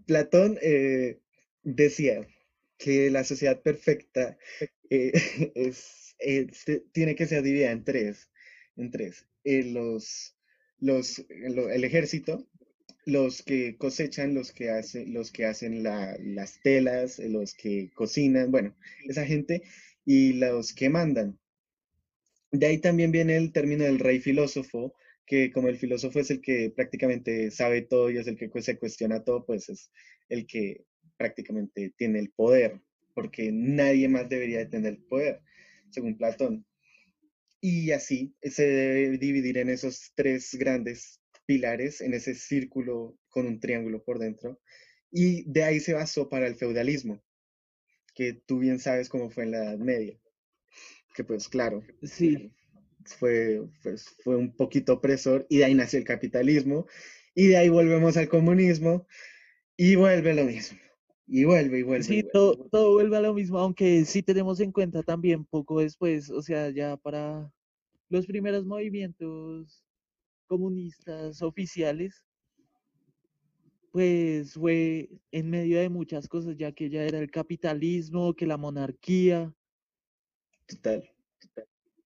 [0.06, 1.19] Platón eh,
[1.63, 2.27] decía
[2.77, 4.38] que la sociedad perfecta
[4.89, 5.12] eh,
[5.56, 6.15] es,
[6.93, 8.30] tiene que ser dividida en tres,
[8.75, 9.27] en tres.
[9.43, 10.36] Eh, los,
[10.80, 12.47] los, lo- el ejército,
[13.05, 18.51] los que cosechan, los que hacen, los que hacen la- las telas, los que cocinan,
[18.51, 18.75] bueno,
[19.07, 19.63] esa gente,
[20.05, 21.39] y los que mandan.
[22.51, 24.93] De ahí también viene el término del rey filósofo,
[25.25, 28.77] que como el filósofo es el que prácticamente sabe todo y es el que se
[28.77, 29.91] cuestiona todo, pues es
[30.29, 30.83] el que
[31.17, 32.81] prácticamente tiene el poder,
[33.13, 35.41] porque nadie más debería de tener el poder,
[35.91, 36.65] según Platón.
[37.61, 41.20] Y así se debe dividir en esos tres grandes
[41.51, 44.61] pilares, en ese círculo con un triángulo por dentro.
[45.11, 47.21] Y de ahí se basó para el feudalismo,
[48.15, 50.17] que tú bien sabes cómo fue en la Edad Media,
[51.13, 52.53] que pues claro, Sí,
[53.03, 56.87] fue, pues, fue un poquito opresor y de ahí nació el capitalismo
[57.35, 59.05] y de ahí volvemos al comunismo
[59.75, 60.79] y vuelve lo mismo.
[61.27, 62.29] Y vuelve y vuelve y sí, vuelve.
[62.31, 66.41] todo, todo vuelve a lo mismo, aunque sí tenemos en cuenta también poco después, o
[66.41, 67.51] sea, ya para
[68.09, 69.85] los primeros movimientos
[70.51, 72.25] comunistas oficiales,
[73.93, 78.57] pues fue en medio de muchas cosas, ya que ya era el capitalismo, que la
[78.57, 79.55] monarquía,
[80.67, 81.09] Total,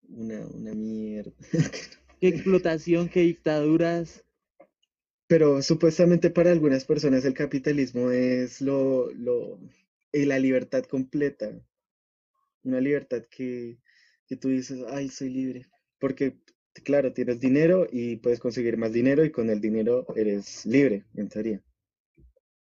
[0.09, 1.33] una, una mierda.
[2.20, 4.22] que explotación, que dictaduras.
[5.27, 9.59] Pero supuestamente para algunas personas el capitalismo es lo, lo,
[10.12, 11.59] eh, la libertad completa,
[12.64, 13.79] una libertad que,
[14.27, 15.66] que tú dices, ay, soy libre.
[15.99, 16.37] Porque,
[16.83, 21.29] claro, tienes dinero y puedes conseguir más dinero y con el dinero eres libre, en
[21.29, 21.62] teoría.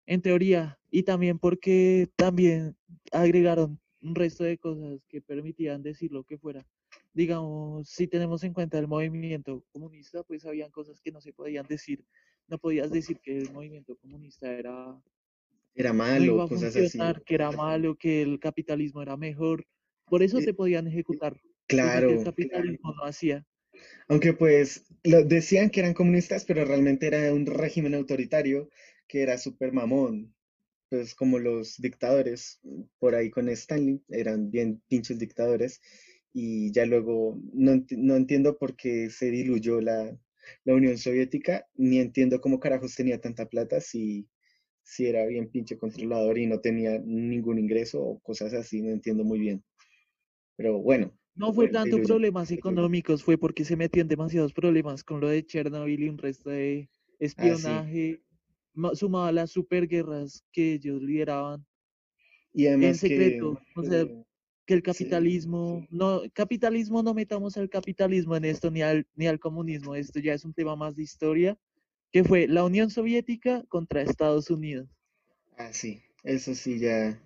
[0.06, 2.76] En teoría, y también porque también
[3.12, 6.68] agregaron un resto de cosas que permitían decir lo que fuera.
[7.14, 11.68] Digamos, si tenemos en cuenta el movimiento comunista, pues habían cosas que no se podían
[11.68, 12.06] decir.
[12.48, 15.02] No podías decir que el movimiento comunista era,
[15.76, 17.22] Era no malo, iba a cosas así.
[17.26, 19.66] que era malo, que el capitalismo era mejor.
[20.08, 21.42] Por eso Eh, te podían ejecutar,
[21.78, 23.46] cosa que el claro, capitalismo no hacía.
[24.08, 28.70] Aunque pues lo, decían que eran comunistas, pero realmente era un régimen autoritario
[29.08, 30.34] que era súper mamón.
[30.90, 32.60] Pues como los dictadores,
[33.00, 35.82] por ahí con Stanley, eran bien pinches dictadores.
[36.34, 40.18] Y ya luego no, no entiendo por qué se diluyó la,
[40.64, 44.28] la Unión Soviética, ni entiendo cómo carajos tenía tanta plata si,
[44.84, 49.24] si era bien pinche controlador y no tenía ningún ingreso o cosas así, no entiendo
[49.24, 49.64] muy bien.
[50.56, 55.20] Pero bueno, No fue tanto problemas económicos, fue porque se metió en demasiados problemas con
[55.22, 56.90] lo de Chernobyl y un resto de
[57.38, 57.86] Ah, sí.
[57.86, 58.24] espionaje,
[58.74, 61.66] ma- sumado a las superguerras que ellos lideraban
[62.54, 63.60] Y en además que, secreto.
[63.76, 64.06] O sea,
[64.66, 69.28] que el sí, capitalismo, no, capitalismo no metamos al capitalismo en esto ni al, ni
[69.28, 71.58] al comunismo, esto ya es un tema más de historia,
[72.12, 74.90] que fue la Unión Soviética contra Estados Unidos.
[75.58, 77.20] ah, sí, eso sí ya,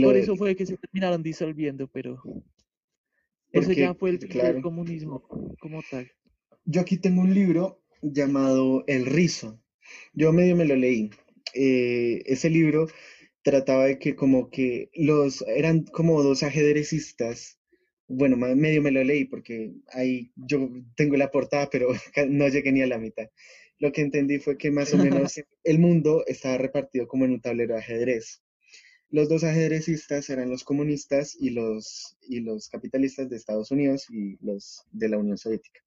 [0.00, 2.22] Por eso fue que se terminaron disolviendo, pero
[3.52, 5.22] eso ya fue el del claro, comunismo
[5.60, 6.10] como tal.
[6.64, 9.60] yo aquí tengo un libro llamado El Rizo,
[10.14, 11.10] yo medio me lo leí,
[11.54, 12.88] Eh, ese libro
[13.42, 17.58] trataba de que como que los, eran como dos ajedrecistas,
[18.08, 21.88] bueno, medio me lo leí porque ahí yo tengo la portada, pero
[22.30, 23.28] no llegué ni a la mitad.
[23.80, 25.34] Lo que entendí fue que más o menos
[25.64, 28.41] el mundo estaba repartido como en un tablero de ajedrez.
[29.12, 34.38] Los dos ajedrecistas eran los comunistas y los, y los capitalistas de Estados Unidos y
[34.40, 35.80] los de la Unión Soviética.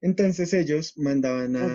[0.00, 1.66] Entonces ellos mandaban a,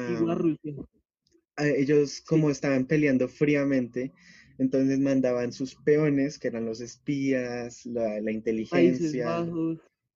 [1.58, 4.14] a ellos Sí, como estaban peleando fríamente,
[4.58, 9.48] entonces mandaban sus peones, que eran los espías, la, la inteligencia,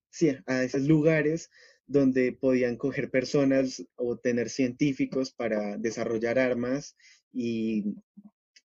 [0.10, 1.52] sí, a esos lugares
[1.86, 6.96] donde podían coger personas o tener científicos para desarrollar armas
[7.32, 7.94] y,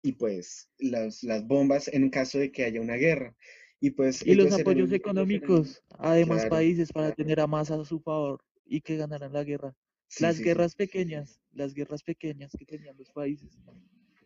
[0.07, 3.35] y pues las, las bombas en caso de que haya una guerra.
[3.79, 7.83] Y pues Y los apoyos económicos a demás claro, países para tener a más a
[7.83, 9.73] su favor y que ganaran la guerra.
[10.07, 10.47] sí, Las sí, sí.
[10.47, 13.57] guerras pequeñas, las guerras pequeñas que tenían los países.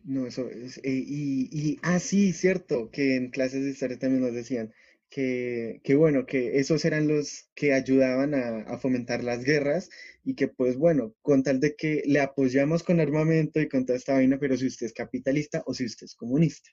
[0.04, 4.22] No, eso es, eh, y, y, ah, sí, cierto, que en clases de historia también
[4.22, 4.72] nos decían
[5.12, 9.90] que, que bueno, que esos eran los que ayudaban a, a fomentar las guerras
[10.24, 13.98] y que pues bueno, con tal de que le apoyamos con armamento y con toda
[13.98, 16.70] esta vaina, pero si usted es capitalista o si usted es comunista.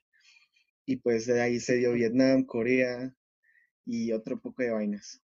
[0.86, 3.14] Y pues de ahí se dio Vietnam, Corea
[3.86, 5.22] y otro poco de vainas.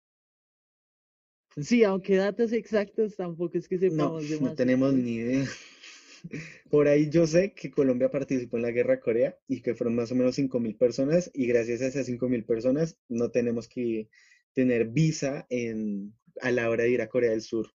[1.57, 4.55] Sí, aunque datos exactos tampoco es que No, sepamos no demasiado.
[4.55, 5.45] tenemos ni idea.
[6.69, 9.95] Por ahí yo sé que Colombia participó en la guerra de Corea y que fueron
[9.95, 14.09] más o menos 5.000 personas y gracias a esas 5.000 personas no tenemos que
[14.53, 17.67] tener visa en, a la hora de ir a Corea del Sur.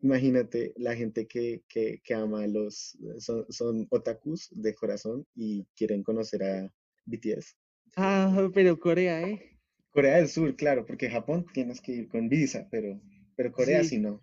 [0.00, 5.66] Imagínate la gente que, que, que ama a los, son, son otakus de corazón y
[5.76, 6.72] quieren conocer a
[7.06, 7.56] BTS.
[7.96, 9.58] Ah, pero Corea, ¿eh?
[9.90, 13.00] Corea del Sur, claro, porque Japón tienes que ir con visa, pero,
[13.34, 13.98] pero Corea sí Sí.
[13.98, 14.22] no.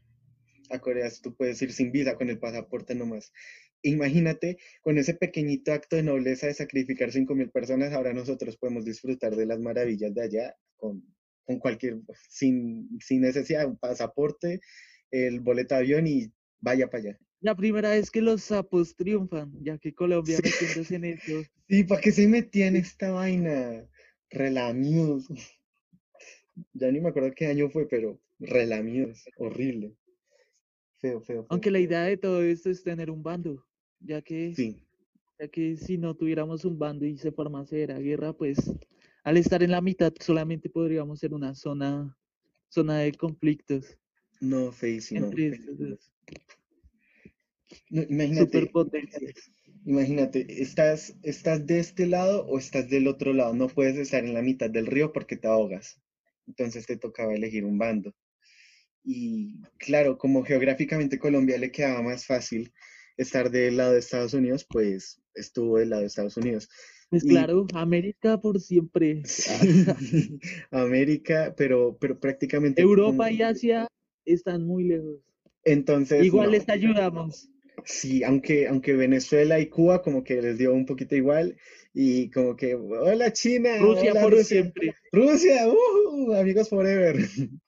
[0.73, 3.31] A Corea tú puedes ir sin visa, con el pasaporte nomás.
[3.83, 9.35] Imagínate, con ese pequeñito acto de nobleza de sacrificar 5.000 personas, ahora nosotros podemos disfrutar
[9.35, 11.03] de las maravillas de allá con,
[11.45, 11.99] con cualquier,
[12.29, 14.61] sin, sin necesidad de un pasaporte,
[15.11, 17.19] el boleto de avión y vaya para allá.
[17.41, 21.43] La primera vez que los sapos triunfan, ya que Colombia Sí, metiéndose en eso.
[21.67, 23.87] sí, ¿para qué se metía en esta vaina?
[24.29, 25.27] Relamidos.
[26.73, 29.25] Ya ni me acuerdo qué año fue, pero relamidos.
[29.37, 29.95] Horrible.
[31.03, 33.65] Feo, feo, Aunque la idea de todo esto es tener un bando,
[33.99, 34.81] ya que, Sí,
[35.37, 38.71] ya que si no tuviéramos un bando y se formase la guerra, pues
[39.25, 42.17] al estar en la mitad solamente podríamos ser una zona,
[42.69, 43.97] zona de conflictos
[44.39, 45.29] no, feísimo.
[45.29, 46.13] dos
[47.89, 48.71] No, imagínate,
[49.85, 53.53] imagínate, estás, estás de este lado o estás del otro lado.
[53.53, 56.01] No puedes estar en la mitad del río porque te ahogas.
[56.47, 58.15] Entonces te tocaba elegir un bando.
[59.03, 62.71] Y claro, como geográficamente Colombia le quedaba más fácil
[63.17, 66.69] estar del lado de Estados Unidos, pues estuvo del lado de Estados Unidos.
[67.09, 69.21] Pues Y claro, América por siempre.
[69.25, 69.43] sí,
[70.71, 73.87] América, pero, pero prácticamente Europa como- y Asia
[74.25, 75.17] están muy lejos.
[75.63, 76.51] entonces Igual no.
[76.53, 77.49] les ayudamos.
[77.85, 81.57] Sí, aunque, aunque Venezuela y Cuba como que les dio un poquito igual
[81.93, 84.93] y como que, hola China, Rusia hola por Rusia, siempre.
[85.11, 86.33] Rusia, ¡uh!
[86.35, 87.15] amigos forever,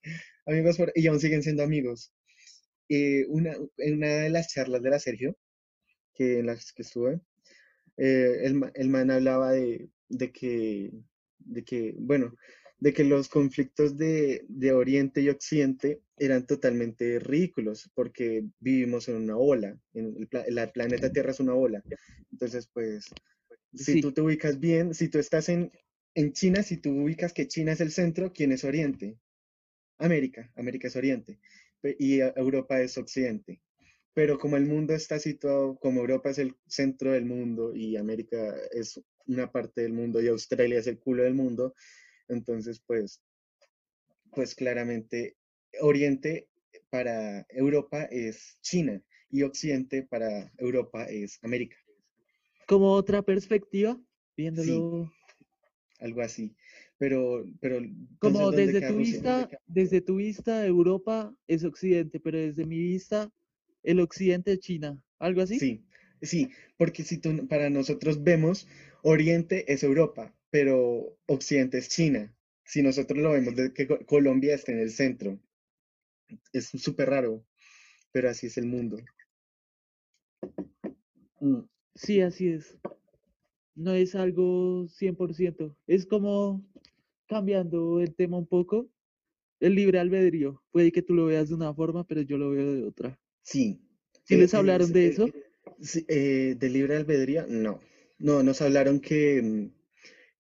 [0.45, 2.13] amigos for- y aún siguen siendo amigos.
[2.89, 5.37] Eh, una, en una de las charlas de la Sergio,
[6.15, 7.21] que en las que estuve,
[7.97, 10.91] eh, el, el man hablaba de, de que,
[11.39, 12.35] de que, bueno,
[12.79, 19.15] de que los conflictos de, de Oriente y Occidente eran totalmente ridículos porque vivimos en
[19.17, 20.27] una ola, en el
[20.71, 21.85] planeta Tierra es una ola.
[22.31, 23.05] Entonces, pues,
[23.75, 25.71] si Sí, tú te ubicas bien, si tú estás en,
[26.15, 29.19] en China, si tú ubicas que China es el centro, ¿quién es Oriente?
[29.97, 31.39] América, América es Oriente
[31.99, 33.61] y eh, Europa es Occidente.
[34.13, 38.55] Pero como el mundo está situado, como Europa es el centro del mundo y América
[38.71, 41.75] es una parte del mundo y Australia es el culo del mundo,
[42.27, 43.21] entonces pues,
[44.31, 45.35] pues claramente
[45.81, 46.47] Oriente
[46.89, 51.75] para Europa es China y Occidente para Europa es América.
[52.67, 55.11] como otra perspectiva, Sí, viéndolo
[55.99, 56.55] algo así.
[56.97, 57.79] Pero, pero
[58.19, 63.29] como ¿dónde desde tu vista, desde tu vista, Europa es Occidente, pero desde mi vista,
[63.83, 64.97] el Occidente es China.
[65.19, 65.59] ¿Algo así?
[65.59, 65.83] Sí,
[66.21, 68.67] sí, porque si tú, para nosotros vemos,
[69.03, 72.33] Oriente es Europa, pero Occidente es China.
[72.63, 75.39] Si nosotros lo vemos de que Co- Colombia está en el centro,
[76.53, 77.45] es súper raro,
[78.11, 78.97] pero así es el mundo.
[81.39, 81.61] Mm,
[81.95, 82.77] Sí, así es.
[83.75, 85.75] No es algo 100%.
[85.87, 86.63] Es como
[87.27, 88.89] cambiando el tema un poco,
[89.59, 90.63] el libre albedrío.
[90.71, 93.19] Puede que tú lo veas de una forma, pero yo lo veo de otra.
[93.41, 93.81] Sí,
[94.23, 95.27] ¿Sí eh, les eh, hablaron de eh, eso?
[95.81, 97.79] sí, eh, de libre albedrío, no.
[98.17, 99.71] No, nos hablaron que, mm,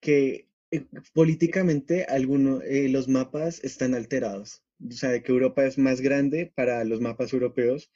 [0.01, 4.63] que eh, políticamente algunos, eh, los mapas están alterados.
[4.87, 7.91] O sea, que Europa es más grande para los mapas europeos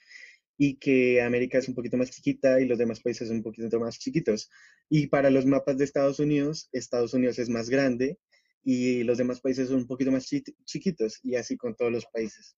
[0.57, 3.79] y que América es un poquito más chiquita y los demás países son un poquito
[3.79, 4.49] más chiquitos.
[4.89, 8.19] Y para los mapas de Estados Unidos, Estados Unidos es más grande
[8.63, 10.25] y los demás países son un poquito más
[10.65, 12.55] chiquitos y así con todos los países.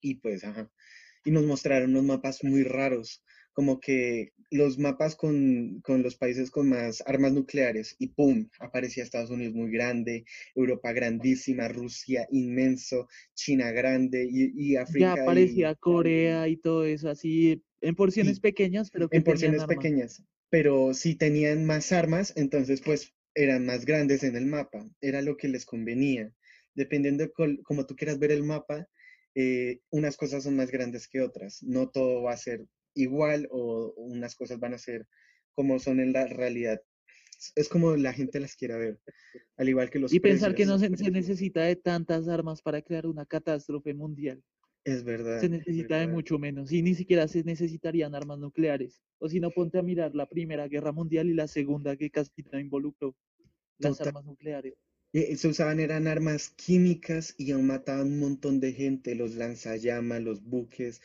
[0.00, 0.70] Y pues, ajá.
[1.24, 3.22] Y nos mostraron unos mapas muy raros
[3.52, 8.48] como que los mapas con, con, los países con más armas nucleares y ¡pum!
[8.60, 10.24] aparecía Estados Unidos muy grande,
[10.54, 15.14] Europa grandísima, Rusia inmenso, China grande y, y África.
[15.16, 20.22] Ya aparecía Corea y todo eso así en porciones pequeñas, pero que en porciones pequeñas,
[20.50, 25.36] pero si tenían más armas, entonces pues eran más grandes en el mapa, era lo
[25.36, 26.32] que les convenía.
[26.74, 28.88] Dependiendo de cómo tú quieras ver el mapa,
[29.34, 31.62] eh, unas cosas son más grandes que otras.
[31.62, 32.64] No todo va a ser
[32.94, 35.06] igual o unas cosas van a ser
[35.54, 36.80] como son en la realidad.
[37.56, 39.00] Es como la gente las quiera ver,
[39.56, 43.06] al igual que los Y pensar que no se, necesita de tantas armas para crear
[43.06, 44.42] una catástrofe mundial.
[44.84, 45.40] Es verdad.
[45.40, 49.00] Se necesita de mucho menos y ni siquiera se necesitarían armas nucleares.
[49.18, 52.30] O si no, ponte a mirar la Primera Guerra Mundial y la Segunda que casi
[52.50, 53.14] no involucró
[53.78, 54.74] las armas nucleares.
[55.12, 60.22] Eh, se usaban eran armas químicas y aún mataban un montón de gente, los lanzallamas,
[60.22, 61.02] los buques,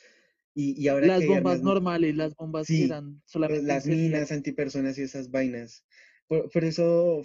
[0.59, 5.29] y, ahora las bombas normales, las bombas que eran solamente las minas antipersonas y esas
[5.29, 5.85] vainas.
[6.27, 7.21] Por, eso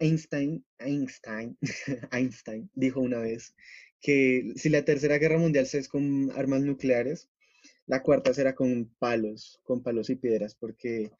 [0.00, 1.56] Einstein, Einstein,
[2.10, 3.54] Einstein dijo una vez
[4.04, 7.30] que si la tercera guerra mundial se es con armas nucleares,
[7.86, 11.10] la cuarta será con palos, con palos y piedras, porque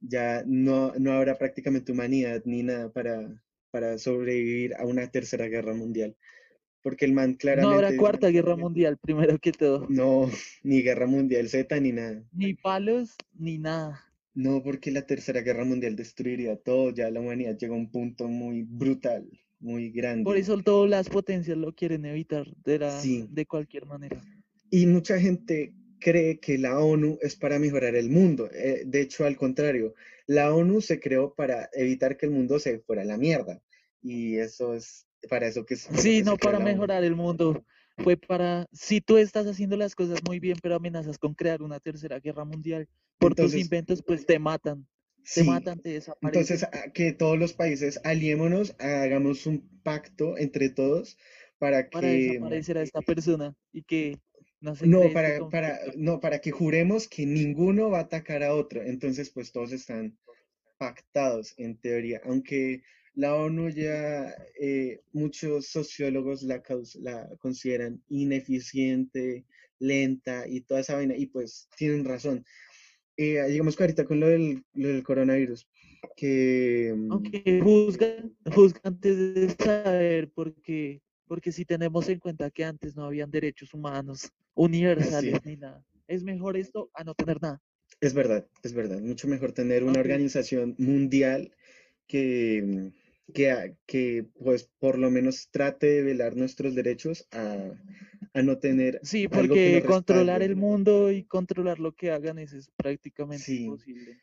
[0.00, 3.40] ya no, no habrá prácticamente humanidad ni nada para,
[3.70, 6.16] para sobrevivir a una tercera guerra mundial.
[6.82, 7.76] Porque el man claramente...
[7.76, 9.86] No habrá cuarta guerra mundial, primero que todo.
[9.88, 10.28] No,
[10.64, 12.24] ni guerra mundial Z ni nada.
[12.32, 14.04] Ni palos, ni nada.
[14.34, 16.90] No, porque la tercera guerra mundial destruiría todo.
[16.90, 19.30] Ya la humanidad llega a un punto muy brutal,
[19.62, 20.24] muy grande.
[20.24, 24.20] Por eso todas las potencias lo quieren evitar de, de cualquier manera.
[24.70, 28.50] Y mucha gente cree que la ONU es para mejorar el mundo.
[28.52, 29.94] Eh, de hecho, al contrario,
[30.26, 33.62] la ONU se creó para evitar que el mundo se fuera a la mierda.
[34.02, 37.64] Y eso es para eso que Sí, no para mejorar el mundo.
[37.98, 41.78] Fue para, si tú estás haciendo las cosas muy bien, pero amenazas con crear una
[41.78, 42.88] tercera guerra mundial
[43.18, 44.86] por tus inventos, pues te matan.
[45.34, 46.40] Te matan, te desaparecen.
[46.40, 51.18] Entonces, que todos los países aliémonos, hagamos un pacto entre todos
[51.58, 51.90] para que...
[51.90, 54.18] Para desaparecer a esta persona y que...
[54.60, 58.80] No, no para, para, no, para que juremos que ninguno va a atacar a otro.
[58.80, 60.16] Entonces, pues todos están
[60.78, 62.82] pactados en teoría, aunque
[63.14, 66.62] la ONU ya, eh, muchos sociólogos la,
[67.00, 69.44] la consideran ineficiente,
[69.78, 72.44] lenta y toda esa vaina, y pues tienen razón.
[73.16, 74.64] Eh, digamos que ahorita con lo del,
[75.04, 75.68] coronavirus,
[76.16, 76.94] que...
[76.96, 82.96] Mm, Aunque juzgan, juzgan antes de saber, porque, porque si tenemos en cuenta que antes
[82.96, 87.60] no habían derechos humanos universales ni nada, es mejor esto a no tener nada.
[88.00, 89.00] Es verdad, es verdad.
[89.00, 91.54] Mucho mejor tener una organización mundial
[92.06, 97.72] que, mm, que, que, pues por lo menos trate de velar nuestros derechos a,
[98.34, 99.00] a no tener...
[99.02, 104.18] Sí, porque controlar el mundo y controlar lo que hagan es, prácticamente imposible.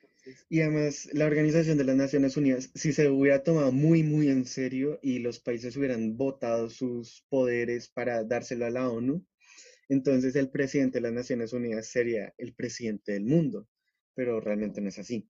[0.49, 4.45] Y además la Organización de las Naciones Unidas, si se hubiera tomado muy, muy en
[4.45, 9.26] serio y los países hubieran votado sus poderes para dárselo a la ONU,
[9.88, 13.68] entonces el presidente de las Naciones Unidas sería el presidente del mundo,
[14.14, 15.28] pero realmente no es así.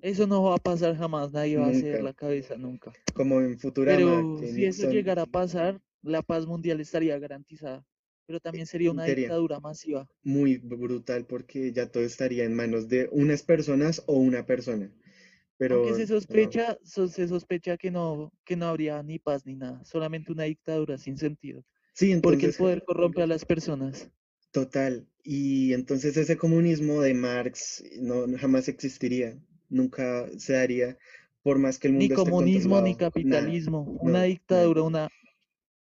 [0.00, 2.92] Eso no va a pasar jamás, nadie va a hacer la cabeza nunca.
[3.14, 3.96] Como en Futurama.
[3.96, 7.84] Pero si eso llegara a pasar, la paz mundial estaría garantizada.
[8.28, 10.06] Pero también sería una dictadura masiva.
[10.22, 14.92] Muy brutal porque ya todo estaría en manos de unas personas o una persona.
[15.56, 19.82] Pero Aunque se sospecha, se sospecha que no, que no habría ni paz ni nada,
[19.84, 21.64] solamente una dictadura sin sentido.
[21.94, 24.10] Sí, entonces, porque el poder corrompe a las personas.
[24.52, 25.08] Total.
[25.24, 29.36] Y entonces ese comunismo de Marx no jamás existiría
[29.68, 30.98] nunca se daría
[31.42, 35.08] por más que el mundo ni comunismo ni capitalismo, una dictadura, una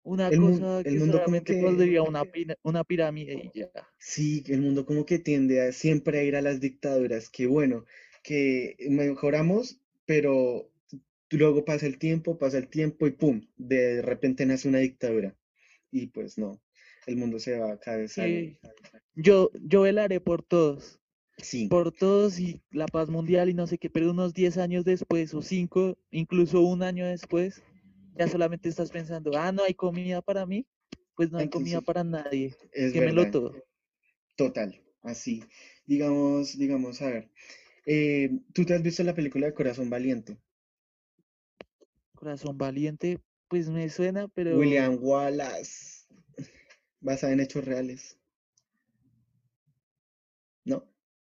[0.03, 2.23] una cosa que solamente podría una,
[2.63, 3.69] una pirámide y ya.
[3.97, 7.85] Sí, el mundo como que tiende a siempre a ir a las dictaduras, que bueno,
[8.23, 10.71] que mejoramos, pero
[11.29, 15.35] luego pasa el tiempo, pasa el tiempo y pum, de repente nace una dictadura.
[15.91, 16.61] Y pues no,
[17.07, 18.25] el mundo se va a cabeza.
[19.15, 20.99] Yo, yo velaré por todos
[21.69, 25.33] por todos y la paz mundial y no sé qué, pero unos 10 años después
[25.33, 27.61] o 5, incluso un año después,
[28.19, 30.67] ya solamente estás pensando, ah, no hay comida para mí,
[31.15, 32.53] pues no hay comida para nadie.
[32.73, 33.55] Es Quémelo todo.
[34.35, 35.41] Total, así.
[35.85, 37.31] Digamos, digamos, a ver,
[37.85, 40.37] eh, ¿tú te has visto la película de Corazón Valiente?
[42.13, 44.57] Corazón Valiente, pues me suena, pero...
[44.57, 46.05] William Wallace,
[46.99, 48.19] basada en hechos reales.
[50.65, 50.83] ¿No?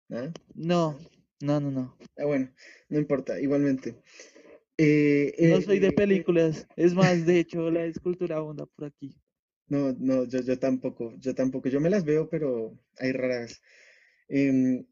[0.09, 0.31] ¿Ah?
[0.55, 0.97] No,
[1.41, 1.97] no, no, no.
[2.17, 2.49] Ah, bueno,
[2.87, 4.01] no importa, igualmente.
[4.77, 6.67] Eh, No eh, soy de eh, películas.
[6.75, 9.19] Es más, de hecho, la escultura onda por aquí.
[9.67, 11.69] no, no, yo, yo tampoco, yo tampoco.
[11.69, 13.61] Yo me las veo, pero hay raras.
[14.29, 14.85] Em,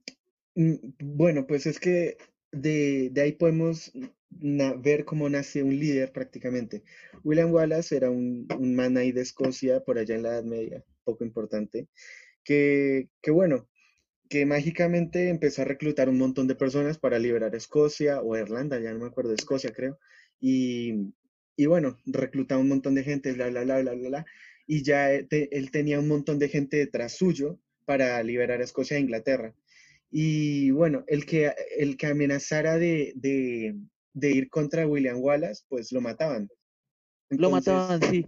[0.55, 2.17] mm, bueno, pues es que
[2.51, 3.93] de, de ahí podemos
[4.31, 6.83] ver cómo nace un líder prácticamente.
[7.23, 10.85] William Wallace era un, un man ahí de Escocia, por allá en la Edad Media,
[11.03, 11.89] poco importante,
[12.43, 13.69] que, que bueno,
[14.29, 18.93] que mágicamente empezó a reclutar un montón de personas para liberar Escocia o Irlanda, ya
[18.93, 19.99] no me acuerdo, Escocia creo,
[20.39, 21.13] y,
[21.55, 24.25] y bueno, reclutaba un montón de gente, bla, bla, bla, bla, bla, bla,
[24.67, 28.63] y ya eh, te- él tenía un montón de gente detrás suyo para liberar a
[28.63, 29.53] Escocia e Inglaterra.
[30.11, 33.75] Y bueno, el que, el que amenazara de, de,
[34.13, 36.49] de ir contra William Wallace, pues lo mataban.
[37.29, 38.25] Lo mataban, sí.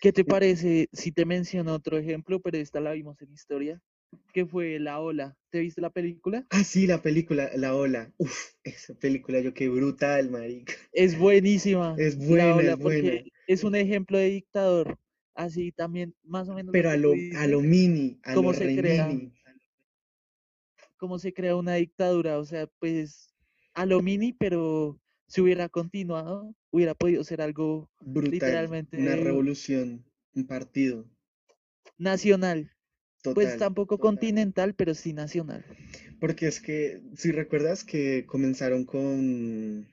[0.00, 3.80] ¿Qué te parece si te menciono otro ejemplo, pero esta la vimos en historia,
[4.32, 5.36] que fue La Ola?
[5.50, 6.46] ¿Te viste la película?
[6.50, 8.12] ah, sí, la película, La Ola.
[8.18, 10.74] Uf, esa película, yo qué brutal, marica.
[10.92, 13.02] Es buenísima Es La buena, Ola es buena.
[13.02, 14.98] porque es un ejemplo de dictador.
[15.34, 18.54] Así también, más o menos lo Pero a lo, a lo mini, a lo cómo
[18.54, 19.32] se re crea, mini,
[20.96, 22.38] cómo se crea una dictadura.
[22.38, 23.34] O sea, pues
[23.74, 24.98] a lo mini, pero
[25.28, 28.22] si hubiera continuado, hubiera podido ser algo brutal.
[28.22, 30.04] Una literalmente revolución,
[30.34, 31.06] un partido,
[31.98, 32.70] nacional.
[33.34, 33.58] Pues total.
[33.58, 35.64] tampoco continental, pero sí nacional.
[36.20, 39.86] Porque es que, si recuerdas que comenzaron con,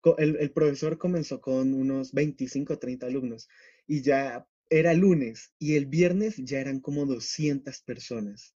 [0.00, 3.48] co- el, el profesor comenzó con unos 25 o 30 alumnos
[3.86, 8.54] y ya era lunes y el viernes ya eran como 200 personas.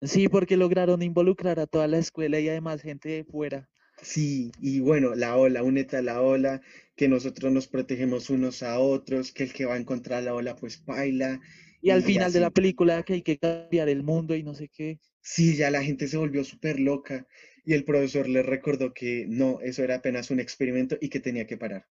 [0.00, 3.68] Sí, porque lograron involucrar a toda la escuela y además gente de fuera.
[4.02, 6.60] Sí, y bueno, la ola, únete a la ola,
[6.96, 10.34] que nosotros nos protegemos unos a otros, que el que va en contra de la
[10.34, 11.40] ola pues baila
[11.86, 12.50] Y al y final de la así.
[12.50, 14.98] película que hay que cambiar el mundo y no sé qué.
[15.20, 17.26] Sí, ya la gente se volvió súper loca
[17.66, 21.46] y el profesor les recordó que no, eso era apenas un experimento y que tenía
[21.46, 21.86] que parar.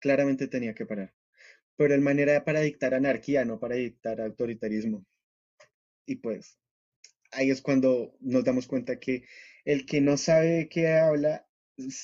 [0.00, 1.14] Claramente tenía que parar.
[1.76, 5.06] Pero el manera para dictar anarquía, no para dictar autoritarismo.
[6.06, 6.58] Y pues
[7.32, 9.24] ahí es cuando nos damos cuenta que
[9.64, 11.48] el que no sabe de qué habla,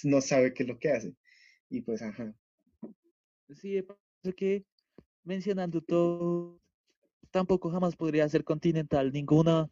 [0.05, 1.15] no sabe qué es lo que hace.
[1.71, 2.35] Y pues, ajá.
[3.51, 3.83] Sí,
[4.37, 4.65] que
[5.25, 6.62] mencionando todo,
[7.33, 9.13] tampoco jamás podría ser continental.
[9.13, 9.69] Ninguna,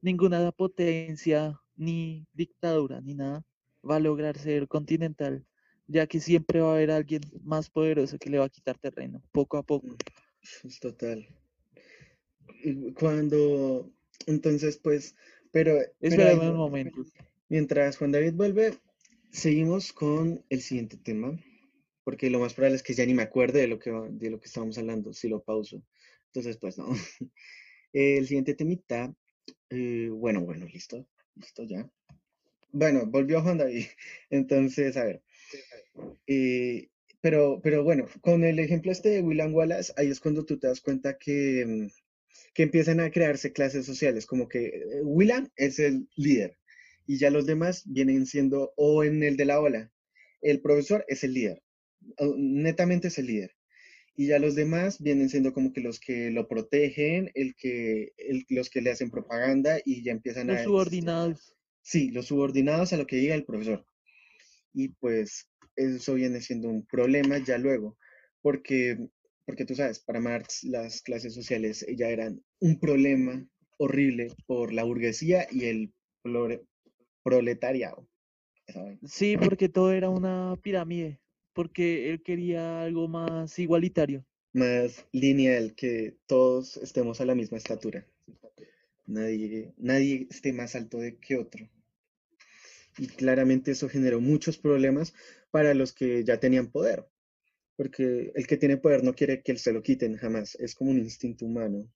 [0.00, 3.44] ninguna potencia, ni dictadura, ni nada
[3.88, 5.44] va a lograr ser continental,
[5.86, 9.22] ya que siempre va a haber alguien más poderoso que le va a quitar terreno,
[9.32, 9.96] poco a poco.
[10.64, 11.26] Es total.
[12.98, 13.90] Cuando,
[14.26, 15.14] entonces, pues,
[15.50, 17.04] pero, Espérame un momento.
[17.48, 18.74] mientras Juan David vuelve,
[19.30, 21.38] seguimos con el siguiente tema,
[22.04, 24.40] porque lo más probable es que ya ni me acuerde de lo que, de lo
[24.40, 25.82] que estábamos hablando, si lo pauso.
[26.38, 26.86] Entonces, pues no.
[27.92, 29.12] El siguiente temita,
[29.70, 31.90] eh, bueno, bueno, listo, listo ya.
[32.70, 33.86] Bueno, volvió Juan David.
[34.30, 35.22] Entonces, a ver.
[36.28, 40.60] eh, pero, pero bueno, con el ejemplo este de William Wallace, ahí es cuando tú
[40.60, 41.88] te das cuenta que, mm,
[42.54, 46.56] que empiezan a crearse clases sociales, como que eh, William es el líder
[47.04, 49.90] y ya los demás vienen siendo, o en el de la ola,
[50.40, 51.64] el profesor es el líder,
[52.36, 53.57] netamente es el líder.
[54.20, 58.44] Y ya los demás vienen siendo como que los que lo protegen, el que, el-
[58.48, 61.54] los que le hacen propaganda y ya empiezan Los a, subordinados.
[61.82, 63.86] sí, los subordinados a lo que diga el profesor.
[64.74, 67.96] Y pues eso viene siendo un problema ya luego,
[68.42, 68.98] porque,
[69.46, 74.82] porque tú sabes, para Marx las clases sociales ya eran un problema horrible por la
[74.82, 75.92] burguesía y el
[76.24, 76.66] plore-
[77.22, 78.08] proletariado.
[78.74, 78.98] vaina.
[79.06, 81.20] Sí, porque todo era una pirámide,
[81.58, 84.24] porque él quería algo más igualitario.
[84.52, 88.06] Más lineal, que todos estemos a la misma estatura.
[89.06, 91.68] Nadie, nadie esté más alto de que otro.
[92.96, 95.14] Y claramente eso generó muchos problemas
[95.50, 97.08] para los que ya tenían poder,
[97.74, 100.54] porque el que tiene poder no quiere que se lo quiten jamás.
[100.60, 101.92] Es como un instinto humano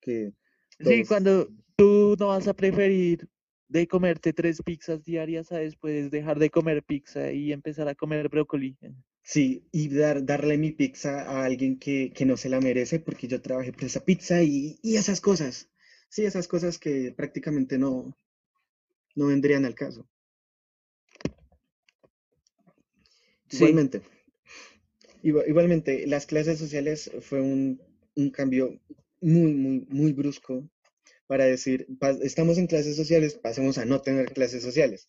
[0.00, 0.32] que
[0.80, 3.28] Sí, cuando tú no vas a preferir
[3.72, 8.28] de comerte tres pizzas diarias a después dejar de comer pizza y empezar a comer
[8.28, 8.76] brócoli.
[9.22, 13.26] sí, y dar, darle mi pizza a alguien que, que no se la merece porque
[13.28, 15.68] yo trabajé por esa pizza y, y esas cosas.
[16.08, 18.16] Sí, esas cosas que prácticamente no,
[19.16, 20.06] no vendrían al caso.
[23.48, 24.02] Sí, Igualmente,
[25.22, 27.80] igua- igualmente, las clases sociales fue un,
[28.14, 28.78] un cambio
[29.20, 30.68] muy, muy, muy brusco
[31.32, 35.08] para decir, "Pa- estamos en clases sociales, pasemos a no tener clases sociales.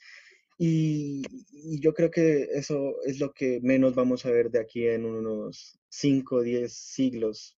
[0.58, 1.22] Y,
[1.52, 5.04] y yo creo que eso es lo que menos vamos a ver de aquí en
[5.06, 7.58] unos 5 o 10 siglos.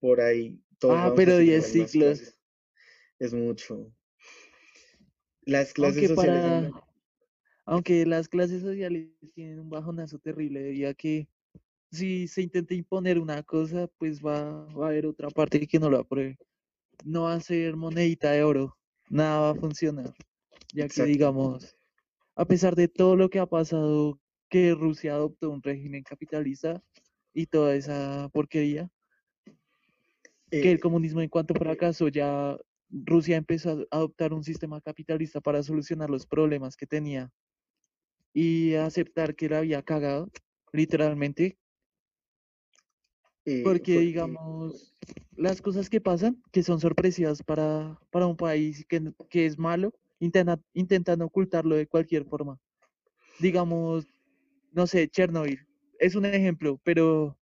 [0.00, 2.18] Por ahí Ah, pero seguir 10 las mismas ciclos.
[2.20, 2.38] clases.
[3.18, 3.92] Es mucho.
[5.46, 6.70] Las clases Aunque sociales para,
[7.66, 11.26] aunque las clases sociales tienen un bajonazo terrible, debido a que
[11.90, 15.90] si se intenta imponer una cosa, pues va, va a haber otra parte que no
[15.90, 16.38] lo apruebe.
[17.04, 18.76] No va a ser monedita de oro,
[19.10, 20.14] nada va a funcionar,
[20.72, 21.76] ya que digamos,
[22.36, 26.82] a pesar de todo lo que ha pasado, que Rusia adoptó un régimen capitalista
[27.34, 28.90] y toda esa porquería,
[30.50, 32.58] que el Eh, comunismo en cuanto fracasó ya
[32.90, 37.30] Rusia empezó a adoptar un sistema capitalista para solucionar los problemas que tenía
[38.34, 40.30] y aceptar que la había cagado,
[40.72, 41.58] literalmente,
[43.44, 44.94] eh, porque digamos,
[45.36, 49.92] las cosas que pasan, que son sorpresivas para, para un país que, que es malo,
[50.20, 52.58] intenta- intentan ocultarlo de cualquier forma.
[53.40, 54.06] Digamos,
[54.72, 55.60] no sé, Chernobyl
[55.98, 57.38] es un ejemplo, pero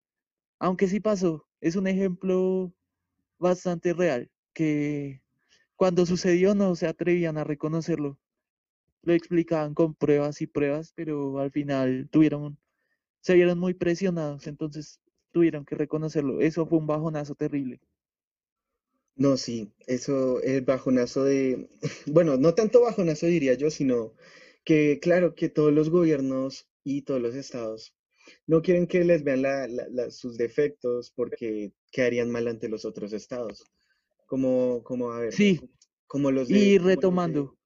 [0.59, 2.73] aunque sí pasó, es un ejemplo
[3.39, 5.23] bastante real, que
[5.77, 8.19] cuando sucedió no se atrevían a reconocerlo.
[9.03, 12.59] Lo explicaban con pruebas y pruebas, pero al final tuvieron,
[13.21, 15.01] se vieron muy presionados, entonces
[15.39, 16.41] tuvieron que reconocerlo.
[16.41, 17.81] Eso fue un bajonazo terrible.
[19.17, 21.69] no, sí, eso, el bajonazo de,
[22.07, 24.15] bueno, no tanto bajonazo diría yo, sino
[24.65, 27.95] que claro que todos los gobiernos y todos los estados
[28.47, 32.85] no quieren que les vean la- la- la- sus defectos porque quedarían mal ante los
[32.85, 33.65] otros estados.
[34.27, 35.59] Como, como, a ver, Sí,
[36.09, 37.57] como los de, y como los de, retomando,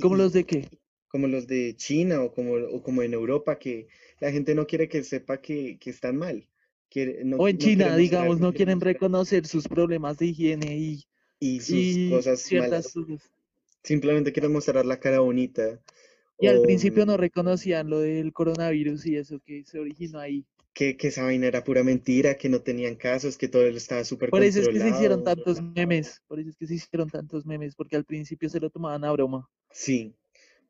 [0.00, 0.68] ¿cómo y, los de qué?
[1.08, 3.88] como los de China o como, o como en Europa, que
[4.20, 6.48] la gente no quiere que sepa que, que están mal,
[6.90, 11.04] quiere, no, O en no China, digamos, no quieren reconocer sus problemas de higiene y,
[11.40, 13.32] y sus y cosas ciertas malas,
[13.82, 15.80] simplemente quieren mostrar la cara bonita
[16.40, 20.44] Y al principio no mm, reconocían lo del coronavirus y eso que se originó ahí.
[20.74, 24.30] que, que esa vaina era pura mentira, que no tenían casos, que todo estaba súper
[24.30, 27.46] Por eso es que se hicieron tantos memes, por eso es que se hicieron tantos
[27.46, 29.48] memes, porque al principio se lo tomaban a broma.
[29.72, 30.14] Sí,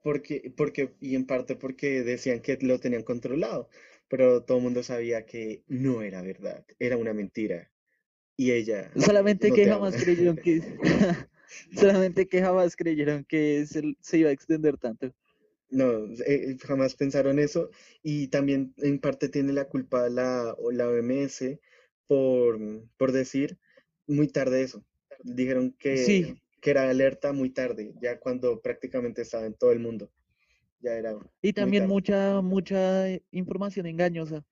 [0.03, 3.69] porque, porque, y en parte porque decían que lo tenían controlado,
[4.09, 7.71] pero todo el mundo sabía que no era verdad, era una mentira.
[8.37, 10.63] Y ella Solamente no que jamás creyeron que,
[11.75, 15.13] solamente que jamás creyeron que se, se iba a extender tanto.
[15.71, 17.71] No, eh, jamás pensaron eso.
[18.03, 21.61] Y también en parte tiene la culpa la, la OMS
[22.07, 22.59] por,
[22.97, 23.59] por decir
[24.07, 24.85] muy tarde eso.
[25.23, 29.81] Dijeron que, Sí, que era alerta muy tarde, ya cuando prácticamente estaba en todo el
[29.81, 30.11] mundo.
[30.81, 34.45] Ya era y también mucha, mucha información engañosa.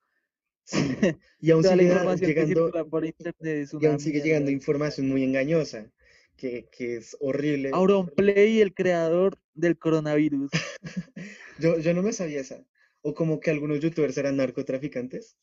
[0.64, 0.76] Sí,
[1.40, 5.90] y aún sigue llegando, por internet y aún sigue llegando información muy engañosa,
[6.36, 7.70] que, que es horrible.
[7.72, 10.50] Auronplay, el creador del coronavirus.
[11.58, 12.64] Yo, yo no me sabía esa.
[13.00, 15.36] O como que algunos youtubers eran narcotraficantes.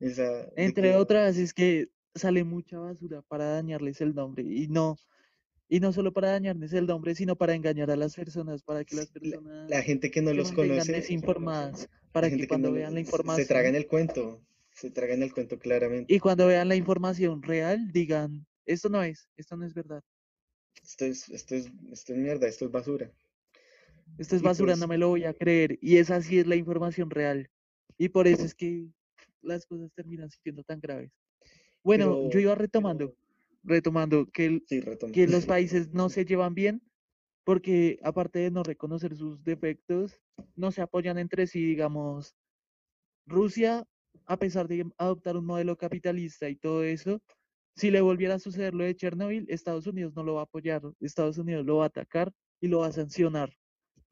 [0.00, 4.42] Esa Entre que otras, es que sale mucha basura para dañarles el nombre.
[4.42, 4.96] Y no,
[5.68, 8.96] y no solo para dañarles el nombre, sino para engañar a las personas, para que
[8.96, 12.94] las la, personas la gente que no los conoce, desinformadas, para que no cuando vean
[12.94, 16.12] la se se tragan información el cuento, se tragan el cuento claramente.
[16.14, 20.02] y cuando vean la información real, digan, esto no es, esto no es verdad,
[20.82, 23.10] Esto es, esto es, esto es mierda, esto es basura.
[24.18, 25.78] esto es Y basura, no pues, me lo voy a creer.
[25.80, 27.50] Y esa sí es la información real.
[27.98, 28.88] Y por eso es que
[29.42, 31.10] las cosas terminan siendo tan graves.
[31.82, 33.14] Bueno, yo iba retomando,
[33.64, 35.12] retomando que, el- sí, retomo.
[35.12, 36.82] que los países no se llevan bien
[37.44, 40.20] porque aparte de no reconocer sus defectos,
[40.56, 42.34] no se apoyan entre sí, digamos,
[43.26, 43.86] Rusia,
[44.26, 47.20] a pesar de adoptar un modelo capitalista y todo eso,
[47.76, 50.82] si le volviera a suceder lo de Chernobyl, Estados Unidos no lo va a apoyar,
[51.00, 53.52] Estados Unidos lo va a atacar y lo va a sancionar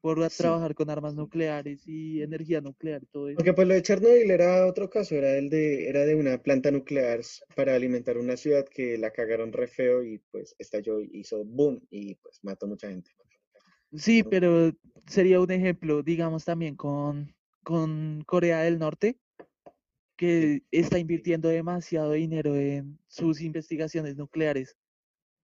[0.03, 0.39] por Sí.
[0.39, 3.37] trabajar con armas nucleares y energía nuclear y todo eso.
[3.39, 6.71] Aunque pues lo de Chernobyl era otro caso, era el de, era de una planta
[6.71, 7.21] nuclear
[7.55, 11.79] para alimentar una ciudad que la cagaron re feo y pues estalló y hizo boom
[11.89, 13.11] y pues mató mucha gente.
[13.93, 14.73] Sí, pero
[15.07, 17.33] sería un ejemplo, digamos, también con,
[17.63, 19.17] con Corea del Norte,
[20.17, 24.75] que está invirtiendo demasiado dinero en sus investigaciones nucleares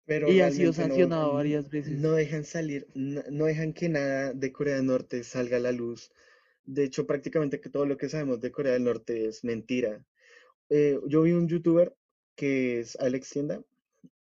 [0.08, 2.02] Pero y ha sido no, sancionado n- varias veces.
[2.02, 5.72] no dejan salir, n- no dejan que nada de Corea del Norte salga a la
[5.72, 6.12] luz.
[6.66, 10.06] De hecho, prácticamente todo lo que sabemos de Corea del Norte es mentira.
[10.70, 11.96] Eh, yo vi un youtuber
[12.36, 13.64] que es Alex Tienda,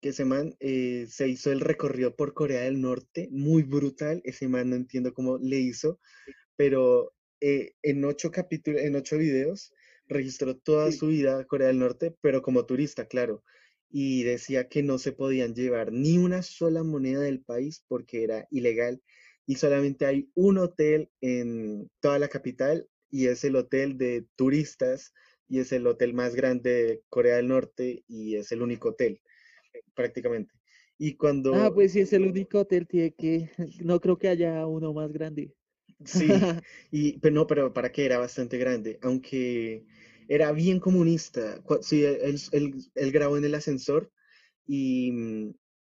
[0.02, 4.22] que ese man eh, se hizo el recorrido por Corea del Norte, muy brutal.
[4.26, 6.00] Ese man no entiendo cómo le hizo,
[6.56, 9.74] pero eh, en ocho capítulos, en ocho videos,
[10.08, 10.98] registró toda Sí.
[10.98, 13.44] su vida a Corea del Norte, pero como turista, claro.
[13.96, 18.48] Y decía que no se podían llevar ni una sola moneda del país porque era
[18.50, 19.04] ilegal
[19.46, 25.14] y solamente hay un hotel en toda la capital y es el hotel de turistas
[25.48, 29.22] y es el hotel más grande de Corea del Norte y es el único hotel
[29.94, 30.54] prácticamente.
[30.98, 31.54] Y cuando...
[31.54, 33.50] Ah, pues sí, es el único hotel, tiene que...
[33.84, 35.54] No creo que haya uno más grande.
[36.06, 36.28] Sí,
[36.92, 39.86] y, pero no, pero para qué era bastante grande, aunque
[40.28, 41.62] era bien comunista.
[41.82, 42.40] Sí, él,
[42.96, 44.12] él, grabó en el ascensor
[44.66, 45.12] y,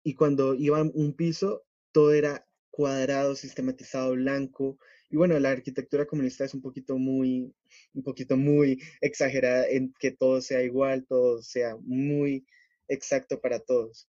[0.03, 4.78] y cuando iba a un piso, todo era cuadrado, sistematizado, blanco.
[5.11, 7.55] Y bueno, la arquitectura comunista es un poquito muy,
[7.95, 12.47] un poquito muy exagerada en que todo sea igual, todo sea muy
[12.89, 14.09] exacto para todos.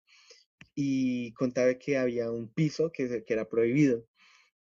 [0.73, 4.05] Y contaba que había un piso que, que era prohibido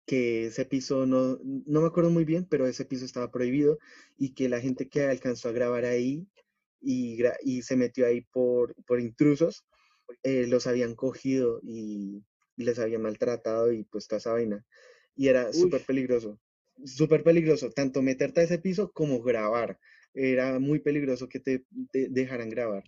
[0.07, 3.77] que ese piso no, no me acuerdo muy bien, pero ese piso estaba prohibido
[4.17, 6.25] y que la gente que alcanzó a grabar ahí
[6.81, 9.65] y, y se metió ahí por, por intrusos,
[10.23, 12.23] eh, los habían cogido y,
[12.55, 14.65] les habían maltratado y pues toda esa vaina.
[15.15, 16.39] Y era súper peligroso,
[16.85, 19.77] súper peligroso, tanto meterte a ese piso como grabar.
[20.13, 22.83] Era muy peligroso que te, dejaran grabar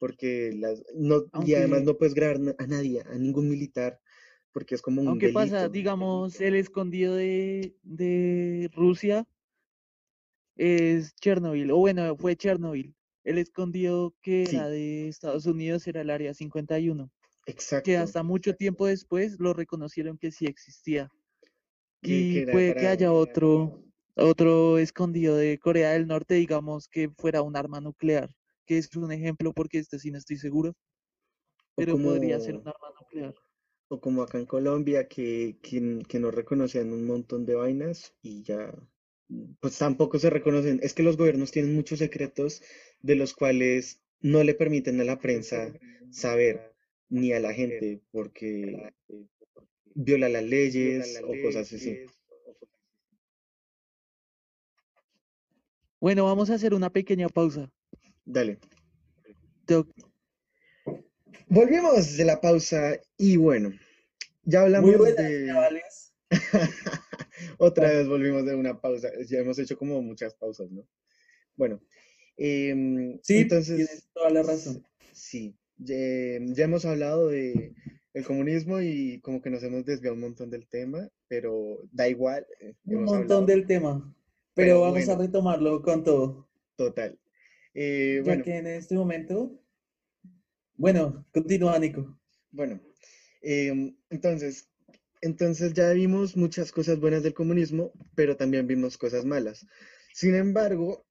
[0.00, 4.00] porque las, no, y además no puedes grabar a nadie, a ningún militar,
[4.52, 9.26] porque es como un Aunque pasa, digamos, el escondido de, de Rusia
[10.56, 12.94] es Chernobyl, o bueno, fue Chernobyl.
[13.24, 17.10] El escondido que era de Estados Unidos era el Área 51.
[17.46, 17.84] Exacto.
[17.84, 21.10] Que hasta mucho tiempo después lo reconocieron que sí existía.
[22.00, 23.84] Y puede que haya otro,
[24.14, 28.30] otro escondido de Corea del Norte, digamos, que fuera un arma nuclear,
[28.66, 30.74] que es un ejemplo porque este sí no estoy seguro,
[31.74, 33.34] pero podría ser un arma nuclear
[33.88, 38.74] o como acá en Colombia, que, que, no reconocían un montón de vainas y ya,
[39.60, 40.80] pues tampoco se reconocen.
[40.82, 42.62] Es que los gobiernos tienen muchos secretos
[43.00, 45.72] de los cuales no le permiten a la prensa
[46.10, 46.74] saber,
[47.08, 48.92] ni a la gente, porque
[49.94, 51.98] viola las leyes o cosas así.
[56.00, 57.72] Bueno, vamos a hacer una pequeña pausa.
[58.24, 58.58] Dale.
[61.50, 63.72] Volvimos de la pausa y bueno,
[64.44, 65.52] ya hablamos de...
[67.58, 69.08] Otra vez volvimos de una pausa.
[69.26, 70.86] Ya hemos hecho como muchas pausas, ¿no?
[71.56, 71.80] Bueno,
[72.36, 73.76] em, sí, entonces...
[73.76, 74.86] Tienes toda la razón.
[75.12, 77.74] Sí, ya, hemos hablado de
[78.14, 82.46] el comunismo y como que nos hemos desviado un montón del tema, pero da igual.
[82.60, 84.14] Eh, un montón del tema,
[84.54, 86.48] pero, vamos a retomarlo con todo.
[86.76, 87.18] Total.
[87.74, 89.60] Eh, ya que en este momento
[90.78, 92.18] bueno, continúa, Nico.
[92.52, 92.80] Bueno,
[93.42, 94.70] em, entonces,
[95.20, 99.66] entonces ya vimos muchas cosas buenas del comunismo, pero también vimos cosas malas.
[100.14, 101.04] Sin embargo,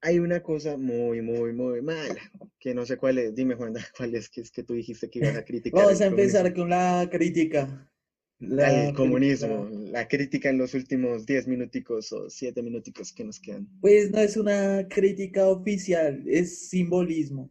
[0.00, 2.20] hay una cosa muy, muy, muy mala,
[2.60, 3.34] que no sé cuál es.
[3.34, 5.84] Dime, Juan, cuál es que es que tú dijiste que ibas a criticar.
[5.84, 7.92] Vamos a empezar con la crítica.
[8.40, 13.66] al comunismo, la crítica en los últimos 10 minuticos o 7 minuticos que nos quedan.
[13.80, 17.50] Pues no es una crítica oficial, es simbolismo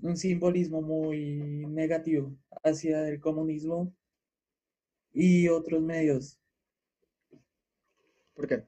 [0.00, 1.36] un simbolismo muy
[1.68, 3.94] negativo hacia el comunismo
[5.12, 6.38] y otros medios.
[8.34, 8.64] ¿Por qué?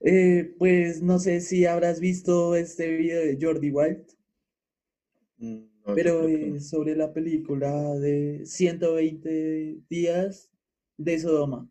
[0.00, 4.04] Eh, pues no sé si habrás visto este video de Jordi Wild,
[5.38, 5.64] mm,
[5.94, 6.28] pero
[6.60, 10.50] sobre la película de 120 días
[10.98, 11.68] de Sodoma.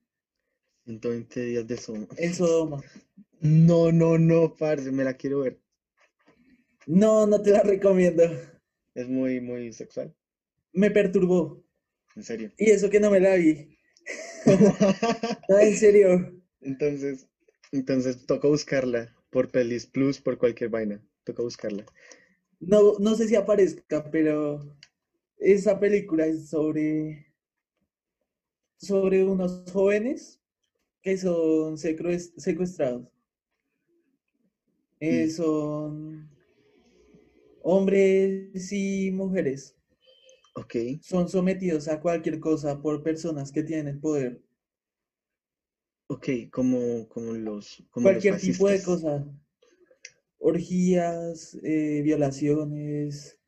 [0.86, 2.08] 120 días de Sodoma.
[2.18, 2.84] En Sodoma.
[3.46, 5.60] No, no, no, parce, me la quiero ver.
[6.88, 8.24] No, no te la recomiendo.
[8.94, 10.16] Es muy, muy sexual.
[10.74, 11.64] Me perturbó.
[12.16, 12.52] ¿En serio?
[12.58, 13.78] Y eso que no me la vi.
[15.50, 16.42] no, en serio.
[16.62, 17.28] Entonces,
[17.74, 21.04] entonces toca buscarla por Pelis Plus, por cualquier vaina.
[21.26, 21.86] Toca buscarla.
[22.60, 24.78] No, no sé si aparezca, pero
[25.38, 27.34] esa película es sobre
[28.78, 30.42] sobre unos jóvenes
[31.02, 33.08] que son secuestrados.
[35.00, 36.33] Eh, son
[37.64, 39.76] hombres y mujeres
[41.02, 44.42] son sometidos a cualquier cosa por personas que tienen el poder.
[46.08, 47.84] Ok, como, como los...
[47.92, 49.26] cualquier tipo de cosa.
[50.38, 53.40] Orgías, eh, violaciones,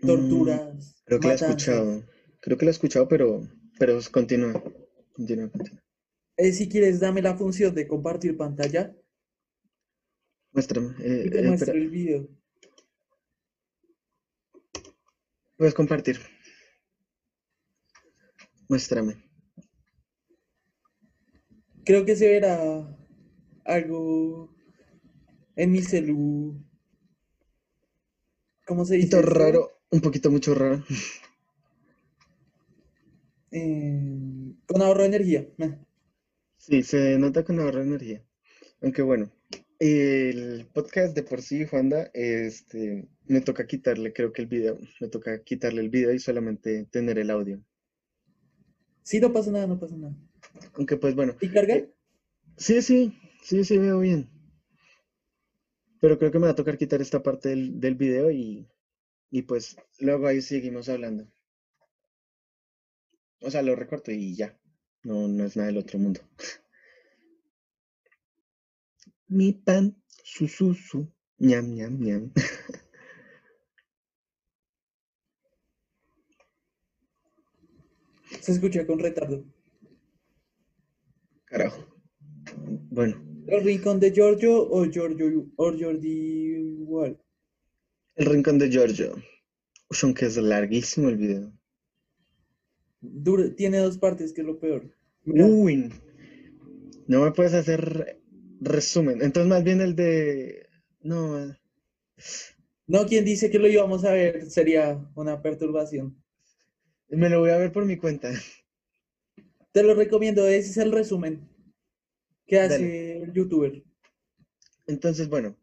[0.00, 1.02] mm, torturas.
[1.04, 2.04] creo que lo he escuchado.
[2.40, 3.48] Creo que lo he escuchado, pero,
[3.78, 4.52] pero continúa.
[5.12, 5.82] Continúa, continúa.
[6.36, 8.94] Eh, si quieres, dame la función de compartir pantalla.
[10.52, 10.94] Muéstrame.
[11.00, 12.28] Eh, te muestro el video.
[15.56, 16.18] Puedes compartir.
[18.68, 19.16] Muéstrame.
[21.84, 22.96] Creo que se verá
[23.64, 24.50] algo
[25.56, 26.54] en mi celu.
[28.66, 29.16] ¿Cómo se dice?
[29.16, 30.84] Un poquito raro, un poquito mucho raro.
[33.50, 35.46] eh, con ahorro de energía.
[36.58, 38.22] Sí, se nota con ahorro de energía.
[38.82, 39.32] Aunque bueno,
[39.78, 45.08] el podcast de por sí, Juanda, este, me toca quitarle, creo que el video, me
[45.08, 47.62] toca quitarle el video y solamente tener el audio.
[49.02, 50.14] Sí, no pasa nada, no pasa nada.
[50.74, 51.74] Aunque pues bueno, ¿Y carga?
[51.74, 51.90] eh,
[52.56, 53.12] sí, sí,
[53.42, 54.28] sí, sí veo bien.
[56.00, 58.66] Pero creo que me va a tocar quitar esta parte del, del video y,
[59.30, 61.28] y pues luego ahí seguimos hablando.
[63.40, 64.58] O sea, lo recorto y ya.
[65.04, 66.20] No, no es nada del otro mundo.
[69.28, 71.08] Mi pan, su, su, su,
[71.38, 72.32] ñam, ñam, ñam.
[78.40, 79.44] Se escucha con retardo.
[81.46, 81.86] Carajo.
[82.90, 86.08] Bueno, ¿El rincón de Giorgio o Giorgio o Jordi
[86.80, 87.20] igual?
[88.16, 89.14] el rincón de Giorgio.
[89.90, 91.52] Uy, aunque es larguísimo el video.
[93.00, 94.90] Dura- tiene dos partes, que es lo peor.
[95.24, 95.92] Mira, Uy,
[97.06, 98.20] no me puedes hacer
[98.60, 99.22] resumen.
[99.22, 100.68] Entonces, más bien el de.
[101.00, 101.54] No,
[102.88, 106.16] no, quien dice que lo íbamos a ver sería una perturbación.
[107.08, 108.30] me lo voy a ver por mi cuenta.
[109.70, 111.48] Te lo recomiendo, ese es el resumen
[112.46, 112.76] que Dale.
[112.76, 113.84] hace el youtuber.
[114.86, 115.56] Entonces, bueno,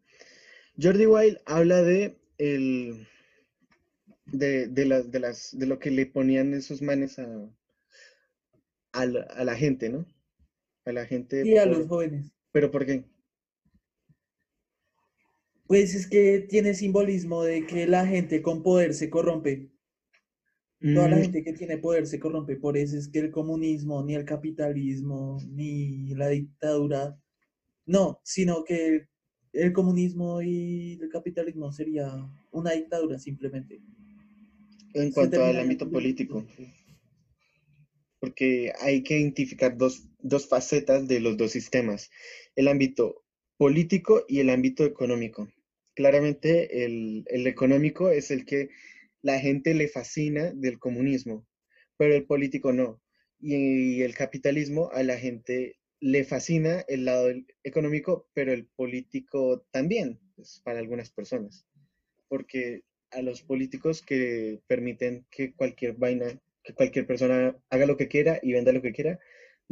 [0.81, 3.07] Jordi Wild habla de el
[4.25, 7.49] de, de las de las de lo que le ponían esos manes a,
[8.93, 10.05] a la, a la gente, ¿no?
[10.85, 12.32] A la gente Y a los jóvenes.
[12.53, 13.05] Pero ¿por qué?
[15.67, 19.73] Pues es que tiene simbolismo de que la gente con poder se corrompe.
[20.91, 22.55] Toda la Mm, gente que tiene poder se corrompe.
[22.55, 27.19] Por eso es que el comunismo, ni el capitalismo, ni la dictadura,
[27.87, 29.07] no, sino que
[29.53, 32.13] el comunismo y el capitalismo sería
[32.51, 33.81] una dictadura simplemente.
[34.93, 36.45] en cuanto al ámbito político,
[38.19, 42.09] porque hay que identificar dos, dos facetas de los dos sistemas,
[42.55, 43.23] el ámbito
[43.57, 45.47] político y el ámbito económico.
[45.93, 48.69] Claramente el, el económico es el que
[49.21, 51.45] la gente le fascina del comunismo,
[51.97, 53.01] pero el político no.
[53.39, 57.31] Y el capitalismo a la gente le fascina el lado
[57.63, 61.65] económico, pero el político también, pues, para algunas personas.
[62.27, 68.07] Porque a los políticos que permiten que cualquier vaina, que cualquier persona haga lo que
[68.07, 69.19] quiera y venda lo que quiera,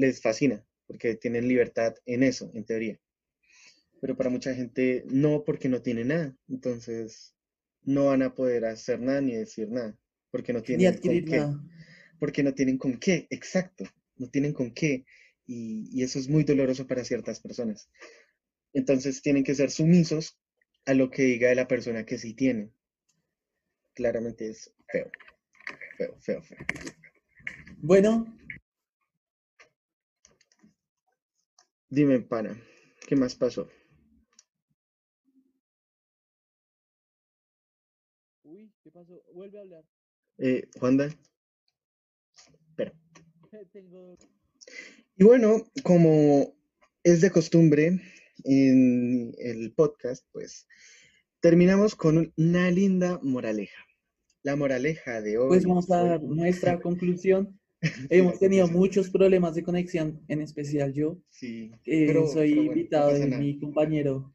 [0.01, 2.99] les fascina, porque tienen libertad en eso, en teoría.
[4.01, 6.35] Pero para mucha gente no, porque no tiene nada.
[6.49, 7.35] Entonces,
[7.83, 9.97] no van a poder hacer nada ni decir nada,
[10.31, 11.37] porque no Ni tienen con qué.
[11.37, 11.63] nada.
[12.19, 13.85] Porque no tienen con qué, exacto,
[14.17, 15.05] no tienen con qué.
[15.47, 17.89] Y, y eso es muy doloroso para ciertas personas.
[18.73, 20.37] Entonces tienen que ser sumisos
[20.85, 22.71] a lo que diga la persona que sí tiene.
[23.93, 25.11] Claramente es feo,
[25.97, 26.57] feo, feo, feo.
[27.81, 28.25] Bueno,
[31.91, 32.57] Dime, pana,
[33.07, 33.67] ¿qué más pasó?
[38.43, 39.21] Uy, ¿qué pasó?
[39.33, 39.83] Vuelve a hablar.
[40.37, 41.09] Eh, Juanda.
[42.69, 42.93] Espera.
[43.73, 44.17] Tengo...
[45.17, 46.55] Y bueno, como
[47.03, 47.99] es de costumbre
[48.45, 50.67] en el podcast, pues
[51.41, 53.85] terminamos con un- una linda moraleja.
[54.43, 57.60] La moraleja de hoy Pues vamos a dar nuestra conclusión.
[58.09, 61.17] Hemos tenido muchos problemas de conexión, en especial yo.
[61.29, 64.33] Sí, Eh, pero, soy pero bueno, no invitado de mi compañero,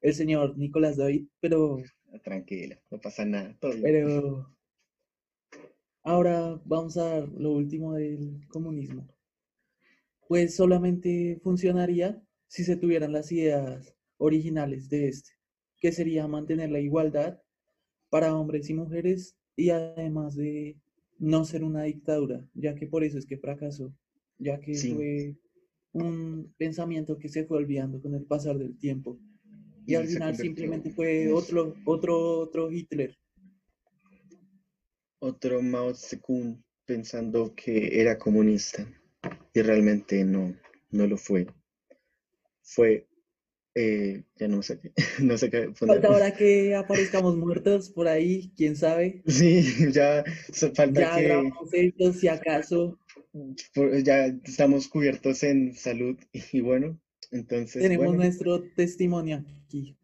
[0.00, 1.78] el señor Nicolás David, pero,
[2.22, 3.82] Tranquila, no pasa nada, todo bien.
[3.82, 4.56] pero
[6.04, 9.08] ahora vamos a dar lo último del comunismo.
[10.28, 15.30] Pues solamente funcionaría si se tuvieran las ideas originales de este,
[15.78, 17.40] que sería mantener la igualdad
[18.10, 20.76] para hombres y mujeres y además de
[21.18, 23.94] no ser una dictadura, ya que por eso es que fracasó,
[24.38, 24.94] ya que Sí.
[24.94, 25.36] fue
[25.92, 29.18] un pensamiento que se fue olvidando con el pasar del tiempo.
[29.86, 33.16] Y al se final simplemente en fue otro, otro, otro Hitler.
[35.20, 38.86] Otro Mao Zedong pensando que era comunista
[39.54, 40.54] y realmente no,
[40.90, 41.46] no lo fue.
[42.62, 43.06] Fue,
[43.74, 46.02] eh, ya no sé qué, no sé qué poner.
[46.02, 49.22] Falta ahora que aparezcamos muertos por ahí, quién sabe.
[49.26, 50.24] Sí, ya
[50.74, 52.98] falta Ya que grabamos esto, si acaso
[53.74, 56.98] por- ya estamos cubiertos en salud y bueno,
[57.30, 59.96] entonces tenemos bueno, nuestro testimonio aquí.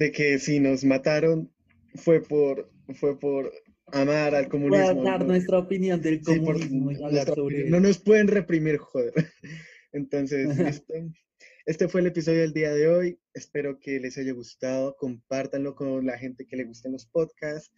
[0.00, 1.50] de que si nos mataron
[1.94, 3.52] fue por fue por
[3.92, 5.26] amar al comunismo, dar ¿no?
[5.26, 7.70] nuestra opinión del Sí, por comunismo y hablar sobre opinión.
[7.70, 9.14] No nos pueden reprimir, joder.
[9.92, 10.94] Entonces, listo.
[11.68, 13.20] Este fue el episodio del día de hoy.
[13.34, 14.96] Espero que les haya gustado.
[14.96, 17.70] Compártanlo con la gente que le gusten los podcasts.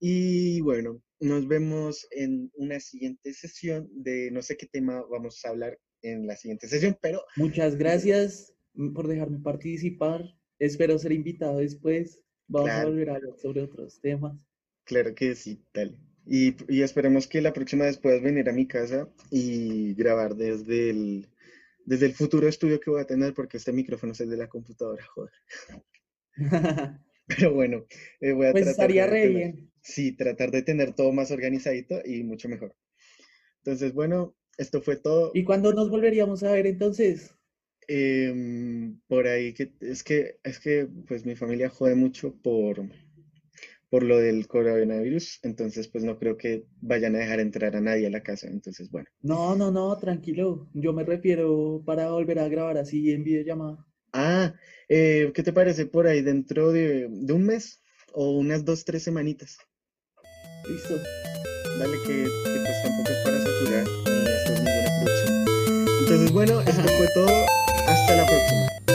[0.00, 5.50] Y bueno, nos vemos en una siguiente sesión de no sé qué tema vamos a
[5.50, 8.54] hablar en la siguiente sesión, pero Muchas gracias
[8.94, 10.24] por dejarme participar.
[10.58, 12.22] Espero ser invitado después.
[12.48, 14.40] Vamos a volver a hablar sobre otros temas.
[14.84, 15.98] claro que sí, dale.
[16.26, 20.88] Y, y esperemos que la próxima vez puedas venir a mi casa y grabar desde
[20.88, 21.28] el,
[21.86, 24.48] desde el futuro estudio que voy a tener, porque este micrófono es el de la
[24.48, 25.32] computadora, joder.
[27.26, 27.86] Pero bueno,
[28.20, 29.70] eh, voy a Pues tratar estaría de re tener, bien.
[29.82, 32.74] sí, tratar de tener todo más organizadito y mucho mejor.
[33.58, 35.32] Entonces, bueno, esto fue todo.
[35.34, 37.34] ¿Y cuándo nos volveríamos a ver entonces?
[37.86, 42.88] Em, por ahí que es que es que pues mi familia jode mucho por
[43.94, 48.08] por lo del coronavirus, entonces pues no creo que vayan a dejar entrar a nadie
[48.08, 48.48] a la casa.
[48.48, 49.06] Entonces, bueno.
[49.22, 50.66] No, no, no, tranquilo.
[50.74, 53.86] Yo me refiero para volver a grabar así en videollamada.
[54.12, 54.52] Ah,
[54.88, 59.04] eh, ¿qué te parece por ahí dentro de, de un mes o unas dos, tres
[59.04, 59.58] semanitas?
[60.68, 60.96] Listo.
[61.78, 65.44] Dale que, que pues tampoco es para saturar ni hacer ninguna producción.
[66.00, 67.46] Entonces, bueno, esto fue todo.
[67.86, 68.93] Hasta la próxima.